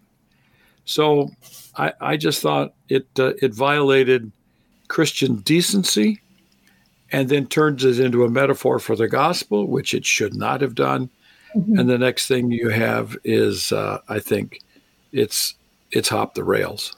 So 0.85 1.29
I, 1.75 1.93
I 1.99 2.17
just 2.17 2.41
thought 2.41 2.73
it 2.89 3.07
uh, 3.17 3.33
it 3.41 3.53
violated 3.53 4.31
Christian 4.93 5.37
decency 5.37 6.21
and 7.11 7.27
then 7.27 7.47
turns 7.47 7.83
it 7.83 7.99
into 7.99 8.25
a 8.25 8.29
metaphor 8.29 8.77
for 8.77 8.95
the 8.95 9.07
gospel, 9.07 9.65
which 9.65 9.95
it 9.95 10.05
should 10.05 10.35
not 10.35 10.61
have 10.61 10.75
done. 10.75 11.09
Mm-hmm. 11.55 11.79
And 11.79 11.89
the 11.89 11.97
next 11.97 12.27
thing 12.27 12.51
you 12.51 12.69
have 12.69 13.17
is, 13.23 13.71
uh, 13.71 14.01
I 14.07 14.19
think, 14.19 14.59
it's 15.11 15.55
it's 15.89 16.09
hop 16.09 16.35
the 16.35 16.43
rails. 16.43 16.95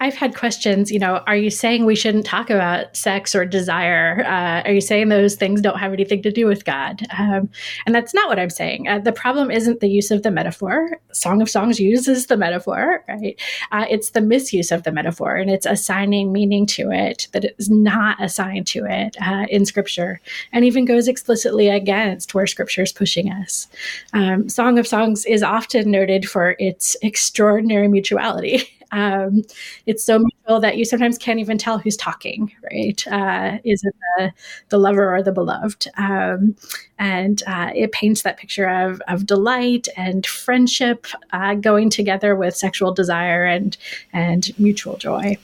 I've 0.00 0.14
had 0.14 0.34
questions, 0.34 0.90
you 0.90 0.98
know, 0.98 1.22
are 1.26 1.36
you 1.36 1.50
saying 1.50 1.84
we 1.84 1.94
shouldn't 1.94 2.26
talk 2.26 2.50
about 2.50 2.96
sex 2.96 3.34
or 3.34 3.44
desire? 3.44 4.24
Uh, 4.24 4.62
are 4.68 4.72
you 4.72 4.80
saying 4.80 5.08
those 5.08 5.36
things 5.36 5.60
don't 5.60 5.78
have 5.78 5.92
anything 5.92 6.22
to 6.22 6.32
do 6.32 6.46
with 6.46 6.64
God? 6.64 7.02
Um, 7.16 7.48
and 7.86 7.94
that's 7.94 8.12
not 8.12 8.28
what 8.28 8.38
I'm 8.38 8.50
saying. 8.50 8.88
Uh, 8.88 8.98
the 8.98 9.12
problem 9.12 9.50
isn't 9.50 9.80
the 9.80 9.88
use 9.88 10.10
of 10.10 10.22
the 10.22 10.30
metaphor. 10.30 10.98
Song 11.12 11.40
of 11.40 11.48
Songs 11.48 11.78
uses 11.78 12.26
the 12.26 12.36
metaphor, 12.36 13.04
right? 13.08 13.40
Uh, 13.70 13.86
it's 13.88 14.10
the 14.10 14.20
misuse 14.20 14.72
of 14.72 14.82
the 14.82 14.92
metaphor 14.92 15.36
and 15.36 15.50
it's 15.50 15.66
assigning 15.66 16.32
meaning 16.32 16.66
to 16.66 16.90
it 16.90 17.28
that 17.32 17.44
is 17.58 17.70
not 17.70 18.22
assigned 18.22 18.66
to 18.68 18.84
it 18.84 19.16
uh, 19.20 19.46
in 19.48 19.64
Scripture 19.64 20.20
and 20.52 20.64
even 20.64 20.84
goes 20.84 21.06
explicitly 21.08 21.68
against 21.68 22.34
where 22.34 22.46
Scripture 22.46 22.82
is 22.82 22.92
pushing 22.92 23.30
us. 23.30 23.68
Um, 24.12 24.48
Song 24.48 24.78
of 24.78 24.86
Songs 24.86 25.24
is 25.24 25.42
often 25.42 25.90
noted 25.90 26.28
for 26.28 26.56
its 26.58 26.96
extraordinary 27.02 27.88
mutuality. 27.88 28.68
Um, 28.92 29.42
it's 29.86 30.04
so 30.04 30.18
mutual 30.18 30.60
that 30.60 30.76
you 30.76 30.84
sometimes 30.84 31.18
can't 31.18 31.40
even 31.40 31.58
tell 31.58 31.78
who's 31.78 31.96
talking, 31.96 32.52
right? 32.70 33.06
Uh, 33.06 33.58
is 33.64 33.82
it 33.84 33.94
the, 34.16 34.32
the 34.70 34.78
lover 34.78 35.14
or 35.14 35.22
the 35.22 35.32
beloved? 35.32 35.88
Um, 35.96 36.56
and 36.98 37.42
uh, 37.46 37.70
it 37.74 37.92
paints 37.92 38.22
that 38.22 38.38
picture 38.38 38.68
of, 38.68 39.00
of 39.08 39.26
delight 39.26 39.88
and 39.96 40.26
friendship 40.26 41.06
uh, 41.32 41.54
going 41.54 41.90
together 41.90 42.34
with 42.34 42.56
sexual 42.56 42.92
desire 42.92 43.44
and, 43.44 43.76
and 44.12 44.58
mutual 44.58 44.96
joy. 44.96 45.36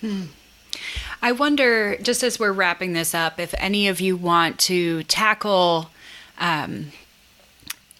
Hmm. 0.00 0.24
I 1.22 1.32
wonder, 1.32 1.96
just 1.98 2.22
as 2.22 2.40
we're 2.40 2.52
wrapping 2.52 2.94
this 2.94 3.14
up, 3.14 3.38
if 3.38 3.54
any 3.58 3.88
of 3.88 4.00
you 4.00 4.16
want 4.16 4.58
to 4.60 5.02
tackle 5.04 5.90
um, 6.38 6.92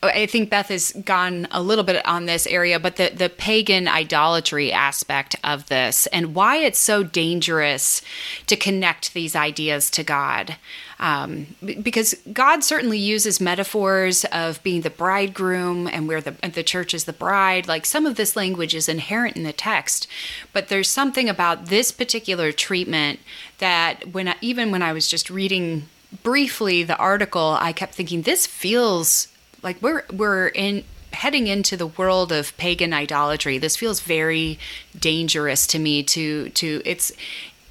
I 0.03 0.25
think 0.25 0.49
Beth 0.49 0.69
has 0.69 0.93
gone 1.05 1.47
a 1.51 1.61
little 1.61 1.85
bit 1.85 2.05
on 2.07 2.25
this 2.25 2.47
area, 2.47 2.81
but 2.81 2.97
the, 2.97 3.11
the 3.15 3.29
pagan 3.29 3.87
idolatry 3.87 4.73
aspect 4.73 5.37
of 5.45 5.67
this 5.67 6.07
and 6.07 6.35
why 6.35 6.57
it's 6.57 6.79
so 6.79 7.03
dangerous 7.03 8.01
to 8.47 8.57
connect 8.57 9.13
these 9.13 9.37
ideas 9.37 9.91
to 9.91 10.03
God. 10.03 10.57
Um, 11.01 11.55
because 11.83 12.15
God 12.33 12.65
certainly 12.65 12.97
uses 12.97 13.43
metaphors 13.43 14.25
of 14.27 14.63
being 14.63 14.81
the 14.81 14.91
bridegroom 14.91 15.87
and 15.87 16.09
where 16.09 16.23
the, 16.23 16.33
the 16.49 16.63
church 16.63 16.95
is 16.95 17.05
the 17.05 17.13
bride. 17.13 17.69
Like 17.69 17.85
some 17.85 18.07
of 18.07 18.17
this 18.17 18.37
language 18.37 18.75
is 18.75 18.89
inherent 18.89 19.37
in 19.37 19.43
the 19.43 19.53
text, 19.53 20.07
but 20.55 20.69
there's 20.69 20.89
something 20.89 21.29
about 21.29 21.67
this 21.67 21.93
particular 21.93 22.53
treatment 22.53 23.21
that 23.59 24.13
when 24.13 24.29
I, 24.29 24.37
even 24.41 24.71
when 24.71 24.83
I 24.83 24.95
was 24.95 25.09
just 25.09 25.29
reading 25.29 25.89
briefly 26.23 26.83
the 26.85 26.97
article, 26.97 27.59
I 27.61 27.75
kept 27.75 27.95
thinking 27.95 28.23
this 28.23 28.47
feels 28.47 29.29
like 29.63 29.81
we're 29.83 30.05
we're 30.13 30.49
in 30.49 30.85
heading 31.13 31.47
into 31.47 31.77
the 31.77 31.87
world 31.87 32.33
of 32.33 32.57
pagan 32.57 32.93
idolatry. 32.93 33.59
This 33.59 33.77
feels 33.77 34.01
very 34.01 34.59
dangerous 34.99 35.67
to 35.69 35.79
me. 35.79 36.03
To 36.05 36.49
to 36.51 36.83
it's 36.85 37.13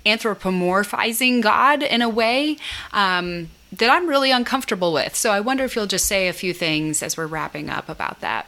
anthropomorphizing 0.05 1.41
God 1.41 1.83
in 1.83 2.01
a 2.01 2.09
way. 2.09 2.57
Um, 2.91 3.49
that 3.71 3.89
I'm 3.89 4.07
really 4.07 4.31
uncomfortable 4.31 4.91
with. 4.93 5.15
So 5.15 5.31
I 5.31 5.41
wonder 5.41 5.63
if 5.63 5.75
you'll 5.75 5.85
just 5.85 6.05
say 6.05 6.27
a 6.27 6.33
few 6.33 6.53
things 6.53 7.03
as 7.03 7.15
we're 7.15 7.27
wrapping 7.27 7.69
up 7.69 7.87
about 7.87 8.19
that. 8.21 8.47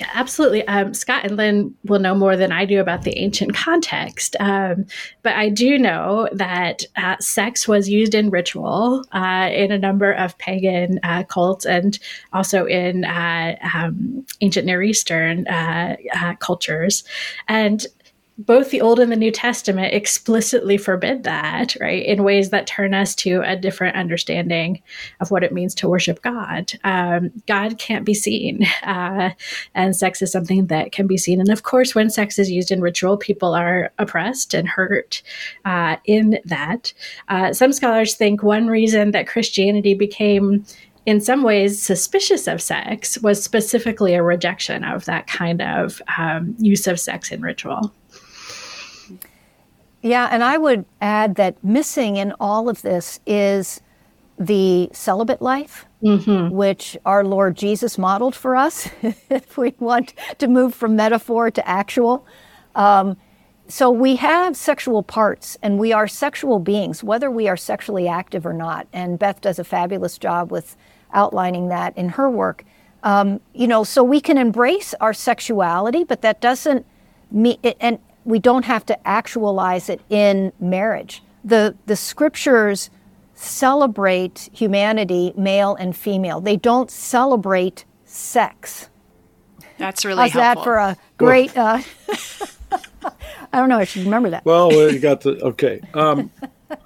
Yeah, 0.00 0.08
absolutely. 0.14 0.66
Um, 0.66 0.94
Scot 0.94 1.26
and 1.26 1.36
Lynn 1.36 1.74
will 1.84 1.98
know 1.98 2.14
more 2.14 2.34
than 2.34 2.52
I 2.52 2.64
do 2.64 2.80
about 2.80 3.02
the 3.02 3.18
ancient 3.18 3.54
context. 3.54 4.34
Um, 4.40 4.86
but 5.22 5.34
I 5.34 5.50
do 5.50 5.76
know 5.76 6.26
that 6.32 6.84
uh, 6.96 7.18
sex 7.18 7.68
was 7.68 7.86
used 7.86 8.14
in 8.14 8.30
ritual 8.30 9.04
uh, 9.12 9.50
in 9.52 9.70
a 9.70 9.78
number 9.78 10.10
of 10.12 10.38
pagan 10.38 11.00
uh, 11.02 11.24
cults 11.24 11.66
and 11.66 11.98
also 12.32 12.64
in 12.64 13.04
uh, 13.04 13.56
um, 13.74 14.24
ancient 14.40 14.64
Near 14.64 14.82
Eastern 14.82 15.46
uh, 15.48 15.96
uh, 16.16 16.34
cultures. 16.36 17.04
And 17.46 17.86
both 18.46 18.70
the 18.70 18.80
Old 18.80 18.98
and 18.98 19.12
the 19.12 19.16
New 19.16 19.30
Testament 19.30 19.92
explicitly 19.92 20.78
forbid 20.78 21.24
that, 21.24 21.76
right, 21.80 22.04
in 22.04 22.24
ways 22.24 22.50
that 22.50 22.66
turn 22.66 22.94
us 22.94 23.14
to 23.16 23.42
a 23.44 23.54
different 23.54 23.96
understanding 23.96 24.80
of 25.20 25.30
what 25.30 25.44
it 25.44 25.52
means 25.52 25.74
to 25.74 25.88
worship 25.88 26.22
God. 26.22 26.72
Um, 26.82 27.30
God 27.46 27.78
can't 27.78 28.06
be 28.06 28.14
seen, 28.14 28.66
uh, 28.82 29.30
and 29.74 29.94
sex 29.94 30.22
is 30.22 30.32
something 30.32 30.66
that 30.68 30.92
can 30.92 31.06
be 31.06 31.18
seen. 31.18 31.38
And 31.40 31.50
of 31.50 31.64
course, 31.64 31.94
when 31.94 32.08
sex 32.08 32.38
is 32.38 32.50
used 32.50 32.70
in 32.70 32.80
ritual, 32.80 33.18
people 33.18 33.54
are 33.54 33.92
oppressed 33.98 34.54
and 34.54 34.68
hurt 34.68 35.22
uh, 35.66 35.96
in 36.06 36.38
that. 36.46 36.94
Uh, 37.28 37.52
some 37.52 37.72
scholars 37.72 38.14
think 38.14 38.42
one 38.42 38.68
reason 38.68 39.10
that 39.10 39.28
Christianity 39.28 39.92
became 39.94 40.64
in 41.06 41.20
some 41.20 41.42
ways 41.42 41.82
suspicious 41.82 42.46
of 42.46 42.62
sex 42.62 43.18
was 43.18 43.42
specifically 43.42 44.14
a 44.14 44.22
rejection 44.22 44.84
of 44.84 45.04
that 45.06 45.26
kind 45.26 45.60
of 45.60 46.00
um, 46.18 46.54
use 46.58 46.86
of 46.86 47.00
sex 47.00 47.32
in 47.32 47.40
ritual. 47.42 47.92
Yeah, 50.02 50.28
and 50.30 50.42
I 50.42 50.56
would 50.56 50.84
add 51.00 51.34
that 51.34 51.62
missing 51.62 52.16
in 52.16 52.32
all 52.40 52.68
of 52.68 52.82
this 52.82 53.20
is 53.26 53.80
the 54.38 54.88
celibate 54.92 55.42
life, 55.42 55.84
mm-hmm. 56.02 56.54
which 56.54 56.96
our 57.04 57.22
Lord 57.22 57.56
Jesus 57.56 57.98
modeled 57.98 58.34
for 58.34 58.56
us, 58.56 58.88
if 59.02 59.58
we 59.58 59.74
want 59.78 60.14
to 60.38 60.48
move 60.48 60.74
from 60.74 60.96
metaphor 60.96 61.50
to 61.50 61.68
actual. 61.68 62.26
Um, 62.74 63.18
so 63.68 63.90
we 63.90 64.16
have 64.16 64.56
sexual 64.56 65.02
parts 65.02 65.56
and 65.62 65.78
we 65.78 65.92
are 65.92 66.08
sexual 66.08 66.58
beings, 66.58 67.04
whether 67.04 67.30
we 67.30 67.46
are 67.46 67.56
sexually 67.56 68.08
active 68.08 68.46
or 68.46 68.54
not. 68.54 68.88
And 68.92 69.18
Beth 69.18 69.40
does 69.40 69.58
a 69.58 69.64
fabulous 69.64 70.18
job 70.18 70.50
with 70.50 70.76
outlining 71.12 71.68
that 71.68 71.96
in 71.96 72.08
her 72.10 72.28
work. 72.28 72.64
Um, 73.02 73.40
you 73.54 73.68
know, 73.68 73.84
so 73.84 74.02
we 74.02 74.20
can 74.20 74.38
embrace 74.38 74.94
our 75.00 75.14
sexuality, 75.14 76.04
but 76.04 76.22
that 76.22 76.40
doesn't 76.40 76.84
mean, 77.30 77.58
and 77.80 77.98
we 78.24 78.38
don't 78.38 78.64
have 78.64 78.84
to 78.86 79.08
actualize 79.08 79.88
it 79.88 80.00
in 80.08 80.52
marriage. 80.60 81.22
The, 81.44 81.76
the 81.86 81.96
scriptures 81.96 82.90
celebrate 83.34 84.50
humanity, 84.52 85.32
male 85.36 85.74
and 85.76 85.96
female. 85.96 86.40
They 86.40 86.56
don't 86.56 86.90
celebrate 86.90 87.84
sex. 88.04 88.90
That's 89.78 90.04
really 90.04 90.18
How's 90.20 90.32
helpful. 90.32 90.62
that 90.62 90.64
for 90.64 90.76
a 90.76 90.96
great? 91.16 91.56
Uh, 91.56 91.80
I 93.52 93.58
don't 93.58 93.68
know. 93.68 93.78
I 93.78 93.84
should 93.84 94.04
remember 94.04 94.30
that. 94.30 94.44
Well, 94.44 94.70
you 94.92 94.98
got 94.98 95.22
the 95.22 95.40
okay. 95.42 95.80
Um, 95.94 96.30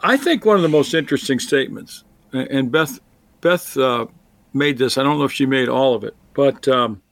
I 0.03 0.16
think 0.16 0.44
one 0.44 0.57
of 0.57 0.62
the 0.62 0.68
most 0.68 0.94
interesting 0.94 1.40
statements, 1.40 2.05
and 2.33 2.70
Beth 2.70 3.01
Beth 3.40 3.77
uh, 3.77 4.07
made 4.53 4.79
this. 4.79 4.97
I 4.97 5.03
don't 5.03 5.18
know 5.18 5.25
if 5.25 5.33
she 5.33 5.44
made 5.44 5.68
all 5.68 5.94
of 5.94 6.05
it, 6.05 6.14
but 6.35 6.68
um, 6.68 7.03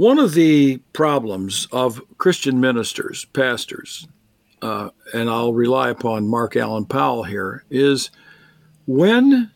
one 0.00 0.18
of 0.18 0.32
the 0.32 0.78
problems 0.94 1.68
of 1.72 2.00
Christian 2.16 2.58
ministers, 2.58 3.26
pastors, 3.34 4.08
uh, 4.62 4.88
and 5.12 5.28
I'll 5.28 5.52
rely 5.52 5.90
upon 5.90 6.26
Mark 6.26 6.56
Allan 6.56 6.86
Powell 6.86 7.24
here, 7.24 7.64
is 7.68 8.10
when 8.86 9.50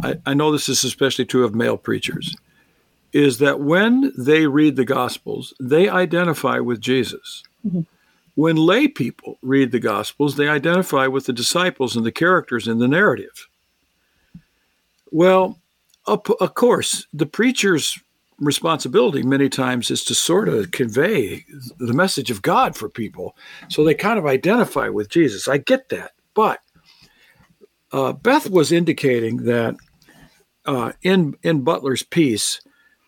I, 0.00 0.14
I 0.24 0.34
know 0.34 0.52
this 0.52 0.68
is 0.68 0.84
especially 0.84 1.24
true 1.24 1.44
of 1.44 1.56
male 1.56 1.76
preachers, 1.76 2.36
is 3.12 3.38
that 3.38 3.58
when 3.58 4.12
they 4.16 4.46
read 4.46 4.76
the 4.76 4.84
Gospels, 4.84 5.52
they 5.58 5.88
identify 5.88 6.60
with 6.60 6.80
Jesus. 6.80 7.42
Mm-hmm. 7.66 7.80
When 8.36 8.54
lay 8.54 8.86
people 8.86 9.38
read 9.42 9.72
the 9.72 9.80
Gospels, 9.80 10.36
they 10.36 10.46
identify 10.46 11.08
with 11.08 11.26
the 11.26 11.32
disciples 11.32 11.96
and 11.96 12.06
the 12.06 12.12
characters 12.12 12.68
in 12.68 12.78
the 12.78 12.86
narrative. 12.86 13.48
Well, 15.10 15.58
of 16.06 16.54
course, 16.54 17.08
the 17.12 17.26
preacher's 17.26 17.98
responsibility 18.38 19.22
many 19.22 19.48
times 19.48 19.90
is 19.90 20.04
to 20.04 20.14
sort 20.14 20.48
of 20.48 20.70
convey 20.70 21.44
the 21.78 21.92
message 21.92 22.30
of 22.30 22.42
God 22.42 22.76
for 22.76 22.88
people. 22.88 23.36
So 23.68 23.84
they 23.84 23.94
kind 23.94 24.18
of 24.18 24.26
identify 24.26 24.88
with 24.88 25.08
Jesus. 25.08 25.48
I 25.48 25.58
get 25.58 25.88
that. 25.88 26.12
But 26.34 26.60
uh, 27.92 28.12
Beth 28.12 28.48
was 28.48 28.70
indicating 28.70 29.38
that 29.44 29.76
uh, 30.66 30.92
in, 31.02 31.34
in 31.42 31.62
Butler's 31.62 32.02
piece, 32.02 32.60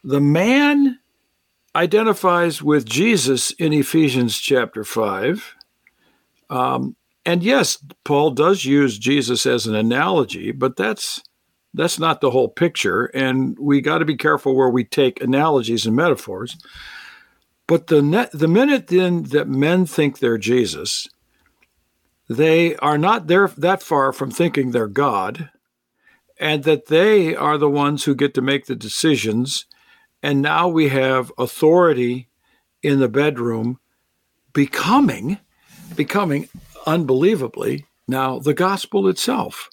the 0.03 0.21
man 0.21 0.99
identifies 1.77 2.63
with 2.63 2.85
Jesus 2.85 3.53
in 3.53 3.73
Ephesians 3.73 4.39
chapter 4.39 4.83
5. 4.83 5.55
Um, 6.49 6.97
and 7.25 7.43
yes, 7.43 7.79
Paul 8.05 8.33
does 8.33 8.65
use 8.65 8.99
Jesus 8.99 9.47
as 9.47 9.67
an 9.67 9.75
analogy, 9.75 10.51
but 10.51 10.77
that's 10.77 11.23
that's 11.73 11.99
not 11.99 12.21
the 12.21 12.31
whole 12.31 12.49
picture. 12.49 13.07
And 13.07 13.57
we 13.59 13.81
got 13.81 13.99
to 13.99 14.05
be 14.05 14.17
careful 14.17 14.55
where 14.55 14.71
we 14.71 14.85
take 14.85 15.23
analogies 15.23 15.87
and 15.87 15.95
metaphors. 15.95 16.57
But 17.67 17.87
the, 17.87 18.29
the 18.33 18.49
minute 18.49 18.89
then 18.89 19.25
that 19.25 19.49
men 19.49 19.87
think 19.87 20.19
they're 20.19 20.39
Jesus, 20.39 21.09
they 22.29 22.77
are 22.77 22.99
not 22.99 23.29
there 23.29 23.49
that 23.57 23.83
far 23.83 24.13
from 24.13 24.31
thinking 24.31 24.71
they're 24.71 24.89
God, 24.89 25.51
and 26.39 26.65
that 26.65 26.87
they 26.87 27.35
are 27.37 27.59
the 27.59 27.71
ones 27.71 28.05
who 28.05 28.15
get 28.15 28.35
to 28.35 28.41
make 28.41 28.67
the 28.67 28.75
decisions. 28.75 29.67
And 30.23 30.43
now 30.43 30.69
we 30.69 30.89
have 30.89 31.33
authority 31.39 32.29
in 32.83 32.99
the 32.99 33.09
bedroom 33.09 33.79
becoming, 34.53 35.39
becoming 35.95 36.49
unbelievably 36.87 37.87
now 38.09 38.39
the 38.39 38.55
gospel 38.55 39.09
itself. 39.09 39.71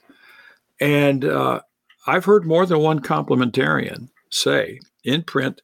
And 0.80 1.26
uh, 1.26 1.62
I've 2.08 2.26
heard 2.26 2.46
more 2.46 2.66
than 2.66 2.80
one 2.80 3.02
complementarian 3.02 4.10
say 4.32 4.80
in 5.04 5.24
print, 5.24 5.62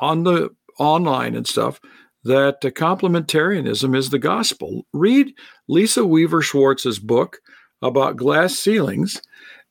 on 0.00 0.24
the 0.24 0.50
online 0.78 1.34
and 1.34 1.46
stuff, 1.46 1.80
that 2.24 2.60
complementarianism 2.60 3.96
is 3.96 4.10
the 4.10 4.18
gospel. 4.18 4.86
Read 4.92 5.32
Lisa 5.68 6.04
Weaver 6.04 6.42
Swartz's 6.42 6.98
book 6.98 7.38
about 7.80 8.16
glass 8.16 8.58
ceilings, 8.58 9.20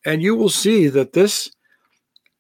and 0.06 0.22
you 0.22 0.36
will 0.36 0.50
see 0.50 0.88
that 0.88 1.13
this, 1.13 1.52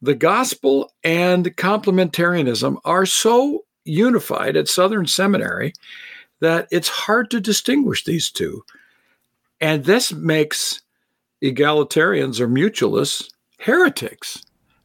the 0.01 0.15
gospel 0.15 0.91
and 1.03 1.55
complementarianism 1.57 2.77
are 2.85 3.05
so 3.05 3.65
unified 3.83 4.55
at 4.55 4.67
Southern 4.67 5.07
Seminary 5.07 5.73
that 6.39 6.67
it's 6.71 6.89
hard 6.89 7.29
to 7.31 7.41
distinguish 7.41 8.03
these 8.03 8.31
two. 8.31 8.63
And 9.59 9.85
this 9.85 10.13
makes 10.13 10.81
egalitarians 11.43 12.39
or 12.39 12.47
mutualists 12.47 13.29
heretics 13.57 14.43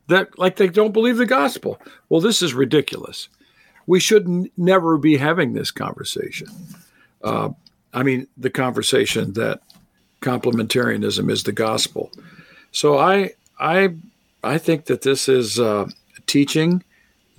that 0.09 0.39
like 0.39 0.57
they 0.57 0.69
don't 0.69 0.93
believe 0.93 1.17
the 1.17 1.27
gospel. 1.27 1.81
Well, 2.09 2.21
this 2.21 2.43
is 2.43 2.55
ridiculous. 2.55 3.29
We 3.87 4.01
should 4.01 4.27
n- 4.27 4.51
never 4.57 4.99
be 4.99 5.17
having 5.17 5.53
this 5.53 5.71
conversation. 5.71 6.49
Uh, 7.23 7.51
I 7.93 8.03
mean, 8.03 8.27
the 8.37 8.51
conversation 8.51 9.33
that 9.35 9.61
complementarianism 10.21 11.31
is 11.31 11.43
the 11.43 11.53
gospel. 11.53 12.11
So 12.71 12.99
I 12.99 13.31
I 13.59 13.95
I 14.43 14.59
think 14.59 14.87
that 14.87 15.03
this 15.03 15.29
is 15.29 15.61
uh, 15.61 15.89
teaching 16.27 16.83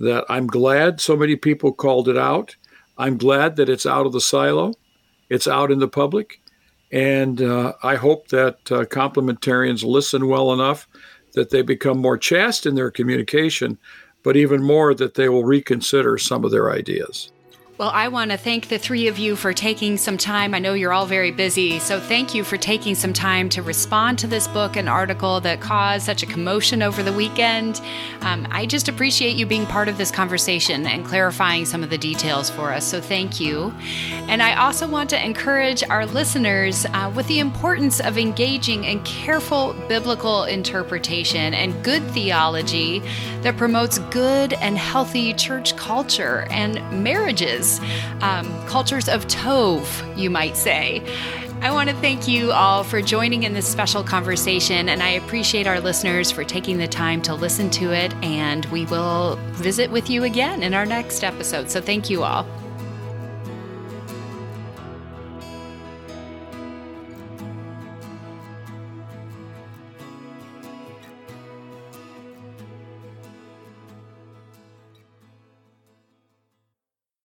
that 0.00 0.24
I'm 0.28 0.46
glad 0.46 1.00
so 1.00 1.16
many 1.16 1.36
people 1.36 1.72
called 1.72 2.08
it 2.08 2.18
out. 2.18 2.56
I'm 2.98 3.18
glad 3.18 3.56
that 3.56 3.68
it's 3.68 3.86
out 3.86 4.06
of 4.06 4.12
the 4.12 4.20
silo, 4.20 4.74
it's 5.28 5.48
out 5.48 5.72
in 5.72 5.80
the 5.80 5.88
public, 5.88 6.40
and 6.92 7.42
uh, 7.42 7.72
I 7.82 7.96
hope 7.96 8.28
that 8.28 8.70
uh, 8.70 8.84
complementarians 8.84 9.84
listen 9.84 10.28
well 10.28 10.52
enough 10.52 10.86
that 11.34 11.50
they 11.50 11.62
become 11.62 11.98
more 11.98 12.16
chaste 12.16 12.66
in 12.66 12.74
their 12.74 12.90
communication, 12.90 13.78
but 14.22 14.36
even 14.36 14.62
more 14.62 14.94
that 14.94 15.14
they 15.14 15.28
will 15.28 15.44
reconsider 15.44 16.16
some 16.16 16.44
of 16.44 16.50
their 16.50 16.70
ideas. 16.70 17.30
Well, 17.76 17.90
I 17.92 18.06
want 18.06 18.30
to 18.30 18.36
thank 18.36 18.68
the 18.68 18.78
three 18.78 19.08
of 19.08 19.18
you 19.18 19.34
for 19.34 19.52
taking 19.52 19.96
some 19.96 20.16
time. 20.16 20.54
I 20.54 20.60
know 20.60 20.74
you're 20.74 20.92
all 20.92 21.06
very 21.06 21.32
busy, 21.32 21.80
so 21.80 21.98
thank 21.98 22.32
you 22.32 22.44
for 22.44 22.56
taking 22.56 22.94
some 22.94 23.12
time 23.12 23.48
to 23.48 23.62
respond 23.62 24.20
to 24.20 24.28
this 24.28 24.46
book 24.46 24.76
and 24.76 24.88
article 24.88 25.40
that 25.40 25.60
caused 25.60 26.06
such 26.06 26.22
a 26.22 26.26
commotion 26.26 26.84
over 26.84 27.02
the 27.02 27.12
weekend. 27.12 27.80
Um, 28.20 28.46
I 28.52 28.64
just 28.66 28.88
appreciate 28.88 29.34
you 29.34 29.44
being 29.44 29.66
part 29.66 29.88
of 29.88 29.98
this 29.98 30.12
conversation 30.12 30.86
and 30.86 31.04
clarifying 31.04 31.64
some 31.64 31.82
of 31.82 31.90
the 31.90 31.98
details 31.98 32.48
for 32.48 32.72
us, 32.72 32.86
so 32.86 33.00
thank 33.00 33.40
you. 33.40 33.74
And 34.28 34.40
I 34.40 34.54
also 34.54 34.86
want 34.86 35.10
to 35.10 35.24
encourage 35.24 35.82
our 35.82 36.06
listeners 36.06 36.86
uh, 36.86 37.12
with 37.12 37.26
the 37.26 37.40
importance 37.40 37.98
of 37.98 38.18
engaging 38.18 38.84
in 38.84 39.02
careful 39.02 39.74
biblical 39.88 40.44
interpretation 40.44 41.54
and 41.54 41.82
good 41.82 42.08
theology 42.12 43.02
that 43.42 43.56
promotes 43.56 43.98
good 43.98 44.52
and 44.52 44.78
healthy 44.78 45.34
church 45.34 45.74
culture 45.76 46.46
and 46.50 46.80
marriages 47.02 47.63
um, 48.20 48.46
cultures 48.66 49.08
of 49.08 49.26
Tov, 49.26 50.18
you 50.18 50.30
might 50.30 50.56
say. 50.56 51.02
I 51.60 51.70
want 51.70 51.88
to 51.88 51.96
thank 51.96 52.28
you 52.28 52.52
all 52.52 52.84
for 52.84 53.00
joining 53.00 53.44
in 53.44 53.54
this 53.54 53.66
special 53.66 54.04
conversation, 54.04 54.88
and 54.88 55.02
I 55.02 55.10
appreciate 55.10 55.66
our 55.66 55.80
listeners 55.80 56.30
for 56.30 56.44
taking 56.44 56.76
the 56.76 56.88
time 56.88 57.22
to 57.22 57.34
listen 57.34 57.70
to 57.70 57.92
it. 57.92 58.12
And 58.22 58.66
we 58.66 58.84
will 58.86 59.36
visit 59.52 59.90
with 59.90 60.10
you 60.10 60.24
again 60.24 60.62
in 60.62 60.74
our 60.74 60.84
next 60.84 61.24
episode. 61.24 61.70
So, 61.70 61.80
thank 61.80 62.10
you 62.10 62.22
all. 62.22 62.46